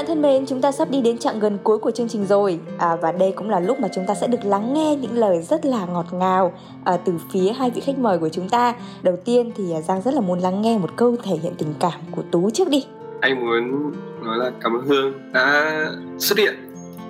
Bạn 0.00 0.06
thân 0.06 0.22
mến, 0.22 0.46
chúng 0.46 0.60
ta 0.60 0.72
sắp 0.72 0.90
đi 0.90 1.00
đến 1.00 1.18
chặng 1.18 1.40
gần 1.40 1.58
cuối 1.62 1.78
của 1.78 1.90
chương 1.90 2.08
trình 2.08 2.26
rồi. 2.26 2.60
À, 2.78 2.96
Và 2.96 3.12
đây 3.12 3.32
cũng 3.36 3.50
là 3.50 3.60
lúc 3.60 3.80
mà 3.80 3.88
chúng 3.94 4.06
ta 4.06 4.14
sẽ 4.14 4.26
được 4.26 4.44
lắng 4.44 4.74
nghe 4.74 4.96
những 4.96 5.18
lời 5.18 5.42
rất 5.42 5.64
là 5.64 5.86
ngọt 5.86 6.06
ngào 6.12 6.52
à, 6.84 6.96
Từ 7.04 7.12
phía 7.32 7.52
hai 7.52 7.70
vị 7.70 7.80
khách 7.80 7.98
mời 7.98 8.18
của 8.18 8.28
chúng 8.28 8.48
ta. 8.48 8.74
Đầu 9.02 9.16
tiên 9.24 9.50
thì 9.56 9.64
à, 9.74 9.80
Giang 9.80 10.02
rất 10.02 10.14
là 10.14 10.20
muốn 10.20 10.38
lắng 10.38 10.62
nghe 10.62 10.78
một 10.78 10.90
câu 10.96 11.16
thể 11.22 11.36
hiện 11.42 11.54
tình 11.58 11.74
cảm 11.80 12.00
của 12.10 12.22
Tú 12.30 12.50
trước 12.50 12.68
đi. 12.68 12.86
Anh 13.20 13.40
muốn 13.40 13.92
nói 14.22 14.38
là 14.38 14.50
cảm 14.60 14.72
ơn 14.72 14.86
hương 14.86 15.32
đã 15.32 15.76
xuất 16.18 16.38
hiện 16.38 16.54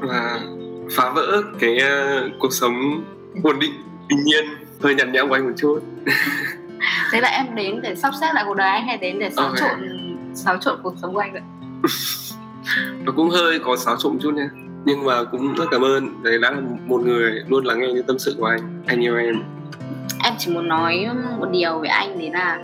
và 0.01 0.41
phá 0.97 1.11
vỡ 1.11 1.43
cái 1.61 1.77
uh, 1.77 2.33
cuộc 2.41 2.53
sống 2.53 3.05
ổn 3.45 3.59
định 3.59 3.73
bình 4.09 4.25
nhiên 4.25 4.45
hơi 4.81 4.95
nhạt 4.95 5.09
nhẽo 5.09 5.29
của 5.29 5.35
anh 5.35 5.47
một 5.47 5.55
chút. 5.57 5.79
Thế 7.13 7.21
là 7.21 7.29
em 7.29 7.55
đến 7.55 7.81
để 7.83 7.95
sắp 7.95 8.13
xếp 8.21 8.31
lại 8.35 8.45
cuộc 8.47 8.55
đời 8.55 8.69
anh 8.69 8.87
hay 8.87 8.99
đến 8.99 9.19
để 9.19 9.31
xáo 9.31 9.47
okay. 9.47 9.61
trộn 9.61 9.79
xáo 10.35 10.57
trộn 10.61 10.79
cuộc 10.83 10.95
sống 11.03 11.15
của 11.15 11.21
anh 11.21 11.33
vậy 11.33 11.43
nó 13.05 13.13
cũng 13.17 13.31
hơi 13.31 13.59
có 13.59 13.77
xáo 13.77 13.97
trộn 13.97 14.19
chút 14.23 14.35
nha 14.35 14.51
nhưng 14.85 15.05
mà 15.05 15.25
cũng 15.25 15.55
rất 15.55 15.65
cảm 15.71 15.85
ơn. 15.85 16.23
Đấy 16.23 16.39
đã 16.43 16.51
là 16.51 16.61
một 16.87 17.01
người 17.01 17.43
luôn 17.49 17.65
lắng 17.65 17.81
nghe 17.81 17.87
những 17.87 18.07
tâm 18.07 18.19
sự 18.19 18.35
của 18.39 18.47
anh. 18.47 18.83
Anh 18.87 19.01
yêu 19.01 19.17
em. 19.17 19.43
Em 20.25 20.35
chỉ 20.39 20.53
muốn 20.53 20.69
nói 20.69 21.07
một 21.39 21.49
điều 21.53 21.79
với 21.79 21.89
anh 21.89 22.19
đấy 22.19 22.31
là 22.33 22.59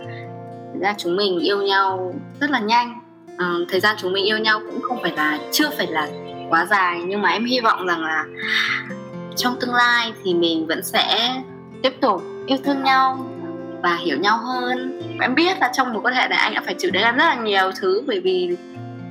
ra 0.81 0.93
chúng 0.97 1.15
mình 1.15 1.39
yêu 1.39 1.61
nhau 1.61 2.15
rất 2.39 2.51
là 2.51 2.59
nhanh. 2.59 2.99
À, 3.37 3.53
thời 3.69 3.79
gian 3.79 3.95
chúng 3.99 4.13
mình 4.13 4.25
yêu 4.25 4.37
nhau 4.37 4.61
cũng 4.71 4.81
không 4.81 5.01
phải 5.01 5.11
là 5.15 5.39
chưa 5.51 5.69
phải 5.77 5.87
là 5.87 6.07
quá 6.49 6.65
dài 6.69 7.01
nhưng 7.07 7.21
mà 7.21 7.29
em 7.29 7.45
hy 7.45 7.59
vọng 7.59 7.87
rằng 7.87 8.03
là 8.03 8.25
trong 9.35 9.55
tương 9.59 9.73
lai 9.73 10.13
thì 10.23 10.33
mình 10.33 10.67
vẫn 10.67 10.83
sẽ 10.83 11.35
tiếp 11.83 11.93
tục 12.01 12.23
yêu 12.47 12.57
thương 12.63 12.83
nhau 12.83 13.29
và 13.83 13.95
hiểu 13.95 14.17
nhau 14.17 14.37
hơn. 14.37 15.01
Em 15.21 15.35
biết 15.35 15.57
là 15.61 15.71
trong 15.73 15.93
một 15.93 15.99
quan 16.03 16.13
hệ 16.13 16.27
này 16.27 16.39
anh 16.39 16.53
đã 16.53 16.61
phải 16.65 16.75
chịu 16.77 16.91
đựng 16.91 17.03
rất 17.03 17.15
là 17.17 17.35
nhiều 17.35 17.71
thứ 17.81 18.03
bởi 18.07 18.19
vì 18.19 18.57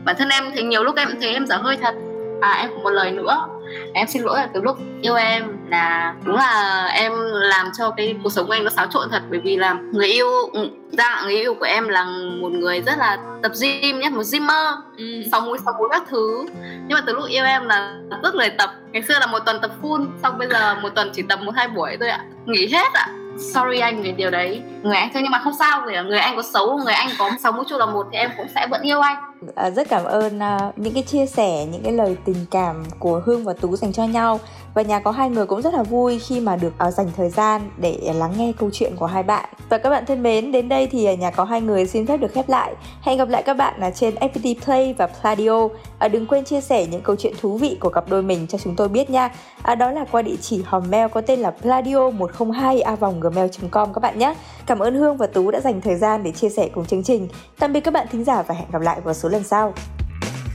bản 0.07 0.17
thân 0.19 0.29
em 0.29 0.45
thì 0.55 0.63
nhiều 0.63 0.85
lúc 0.85 0.97
em 0.97 1.09
thấy 1.21 1.33
em 1.33 1.47
dở 1.47 1.57
hơi 1.57 1.77
thật. 1.77 1.95
À 2.41 2.53
em 2.53 2.71
có 2.75 2.79
một 2.83 2.91
lời 2.91 3.11
nữa. 3.11 3.49
Em 3.95 4.07
xin 4.07 4.23
lỗi 4.23 4.39
là 4.39 4.49
từ 4.55 4.61
lúc 4.63 4.79
yêu 5.03 5.15
em 5.15 5.45
là 5.71 6.15
đúng 6.25 6.37
là 6.37 6.87
em 6.95 7.13
làm 7.33 7.71
cho 7.79 7.91
cái 7.91 8.17
cuộc 8.23 8.31
sống 8.31 8.47
của 8.47 8.53
anh 8.53 8.65
nó 8.65 8.71
xáo 8.71 8.87
trộn 8.87 9.09
thật 9.11 9.23
bởi 9.31 9.41
vì 9.41 9.57
là 9.57 9.77
người 9.93 10.07
yêu 10.07 10.29
ừ, 10.53 10.69
ra 10.99 11.23
người 11.25 11.37
yêu 11.37 11.55
của 11.55 11.65
em 11.65 11.89
là 11.89 12.05
một 12.41 12.53
người 12.53 12.81
rất 12.81 12.99
là 12.99 13.19
tập 13.43 13.53
gym 13.61 14.01
nhé 14.01 14.09
một 14.09 14.23
gymmer 14.33 14.75
ừ. 14.97 15.05
sáu 15.33 15.41
múi 15.41 15.59
sáu 15.65 15.75
múi 15.79 15.89
các 15.91 16.03
thứ. 16.09 16.47
Nhưng 16.63 16.99
mà 16.99 17.01
từ 17.07 17.13
lúc 17.13 17.25
yêu 17.29 17.45
em 17.45 17.69
là 17.69 17.95
rất 18.23 18.35
lười 18.35 18.51
tập. 18.51 18.71
Ngày 18.93 19.03
xưa 19.03 19.19
là 19.21 19.27
một 19.27 19.39
tuần 19.39 19.61
tập 19.63 19.71
full 19.83 20.07
xong 20.23 20.39
bây 20.39 20.49
giờ 20.49 20.75
một 20.75 20.89
tuần 20.95 21.11
chỉ 21.15 21.23
tập 21.23 21.39
một 21.43 21.53
hai 21.57 21.69
buổi 21.69 21.97
thôi 22.01 22.09
ạ. 22.09 22.21
Nghỉ 22.47 22.69
hết 22.73 22.93
ạ. 22.93 23.09
Sorry 23.39 23.79
anh 23.79 24.03
về 24.03 24.13
điều 24.13 24.31
đấy. 24.31 24.63
Người 24.83 24.97
anh 24.97 25.09
thôi 25.15 25.23
nhưng 25.23 25.33
mà 25.33 25.41
không 25.45 25.55
sao 25.59 25.83
vì 25.87 25.97
người 26.03 26.19
anh 26.19 26.37
có 26.37 26.43
xấu 26.43 26.79
người 26.85 26.95
anh 26.95 27.09
có 27.19 27.31
sáu 27.43 27.53
mũi 27.53 27.65
chu 27.69 27.79
là 27.79 27.87
một 27.87 28.07
thì 28.13 28.19
em 28.19 28.31
cũng 28.37 28.47
sẽ 28.55 28.67
vẫn 28.71 28.83
yêu 28.83 29.01
anh 29.01 29.17
à, 29.55 29.71
rất 29.71 29.89
cảm 29.89 30.05
ơn 30.05 30.39
à, 30.39 30.73
những 30.77 30.95
cái 30.95 31.03
chia 31.03 31.27
sẻ 31.27 31.67
những 31.73 31.83
cái 31.83 31.93
lời 31.93 32.17
tình 32.25 32.47
cảm 32.51 32.85
của 32.99 33.23
hương 33.25 33.45
và 33.45 33.53
tú 33.53 33.77
dành 33.77 33.93
cho 33.93 34.05
nhau. 34.05 34.41
Và 34.75 34.83
nhà 34.83 35.01
có 35.01 35.11
hai 35.11 35.31
người 35.31 35.47
cũng 35.47 35.63
rất 35.63 35.75
là 35.75 35.83
vui 35.83 36.19
khi 36.19 36.41
mà 36.41 36.57
được 36.57 36.73
à, 36.79 36.91
dành 36.91 37.11
thời 37.17 37.31
gian 37.31 37.71
để 37.77 38.13
lắng 38.15 38.33
nghe 38.37 38.53
câu 38.59 38.71
chuyện 38.73 38.97
của 38.97 39.07
hai 39.07 39.23
bạn. 39.23 39.49
Và 39.69 39.79
các 39.79 39.91
bạn 39.91 40.07
thân 40.07 40.23
mến 40.23 40.53
đến 40.53 40.69
đây 40.69 40.87
thì 40.87 41.05
à, 41.05 41.15
nhà 41.15 41.31
có 41.31 41.45
hai 41.45 41.61
người 41.61 41.87
xin 41.87 42.07
phép 42.07 42.17
được 42.17 42.33
khép 42.33 42.49
lại. 42.49 42.75
Hẹn 43.03 43.19
gặp 43.19 43.29
lại 43.29 43.43
các 43.43 43.55
bạn 43.55 43.81
là 43.81 43.91
trên 43.91 44.15
FPT 44.15 44.55
Play 44.65 44.95
và 44.99 45.07
Pladio. 45.07 45.69
Đừng 46.13 46.27
quên 46.27 46.45
chia 46.45 46.61
sẻ 46.61 46.87
những 46.87 47.03
câu 47.03 47.17
chuyện 47.17 47.35
thú 47.41 47.57
vị 47.57 47.77
của 47.81 47.89
cặp 47.89 48.09
đôi 48.09 48.23
mình 48.23 48.47
cho 48.47 48.59
chúng 48.59 48.77
tôi 48.77 48.89
biết 48.89 49.11
nha. 49.11 49.31
Đó 49.79 49.91
là 49.91 50.05
qua 50.13 50.23
địa 50.23 50.37
chỉ 50.41 50.63
hòm 50.67 50.91
mail 50.91 51.07
có 51.13 51.21
tên 51.21 51.41
là 51.41 51.51
pladio 51.51 52.11
102 52.11 52.81
a 52.81 52.97
vòng 52.97 53.21
gmail.com 53.21 53.93
các 53.95 54.01
bạn 54.01 54.19
nhé. 54.19 54.35
Cảm 54.67 54.79
ơn 54.79 54.95
hương 54.95 55.17
và 55.17 55.27
tú 55.27 55.51
đã 55.51 55.61
dành 55.61 55.81
thời 55.81 55.97
gian 55.97 56.23
để 56.23 56.33
chia 56.33 56.49
sẻ 56.49 56.69
cùng 56.75 56.87
chương 56.87 57.03
trình. 57.03 57.29
Tạm 57.59 57.73
biệt 57.73 57.81
các 57.81 57.95
bạn 57.95 58.07
thính 58.13 58.25
giả 58.25 58.43
và 58.43 58.55
hẹn 58.55 58.71
gặp 58.73 58.83
lại 58.83 59.01
vào 59.01 59.15
số 59.15 59.26
số 59.27 59.31
lần 59.31 59.45
sau 59.45 59.75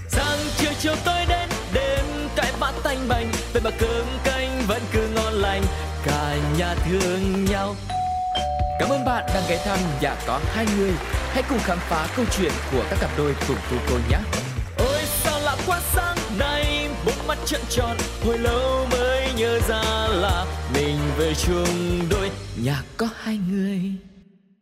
Sáng 0.09 0.37
chiều 0.57 0.71
chiều 0.79 0.93
tôi 1.05 1.25
đến 1.27 1.49
đêm 1.73 2.05
cái 2.35 2.53
bát 2.59 2.73
tanh 2.83 3.07
bành 3.07 3.31
về 3.53 3.61
mà 3.63 3.69
cơm 3.79 4.05
canh 4.23 4.61
vẫn 4.67 4.81
cứ 4.93 5.07
ngon 5.15 5.33
lành 5.33 5.61
cả 6.05 6.37
nhà 6.57 6.75
thương 6.75 7.45
nhau 7.45 7.75
Cảm 8.79 8.89
ơn 8.89 9.05
bạn 9.05 9.25
đang 9.33 9.43
ghé 9.49 9.61
thăm 9.65 9.79
nhà 10.01 10.15
có 10.27 10.39
hai 10.45 10.65
người. 10.77 10.91
Hãy 11.33 11.43
cùng 11.49 11.59
khám 11.59 11.77
phá 11.77 12.07
câu 12.15 12.25
chuyện 12.37 12.51
của 12.71 12.83
các 12.89 12.99
cặp 13.01 13.09
đôi 13.17 13.35
cùng 13.47 13.57
tu 13.71 13.77
cô 13.89 13.95
nhé. 14.09 14.17
Ôi 14.77 15.01
sao 15.05 15.39
lạ 15.39 15.55
quá 15.67 15.79
sáng 15.93 16.17
nay, 16.39 16.89
bốn 17.05 17.27
mắt 17.27 17.37
trợn 17.45 17.61
tròn, 17.69 17.97
hồi 18.25 18.37
lâu 18.37 18.87
mới 18.91 19.33
nhớ 19.37 19.59
ra 19.69 20.07
là 20.07 20.45
mình 20.73 20.97
về 21.17 21.33
chung 21.33 21.99
đôi 22.09 22.31
nhà 22.63 22.83
có 22.97 23.07
hai 23.23 23.39
người. 23.51 24.10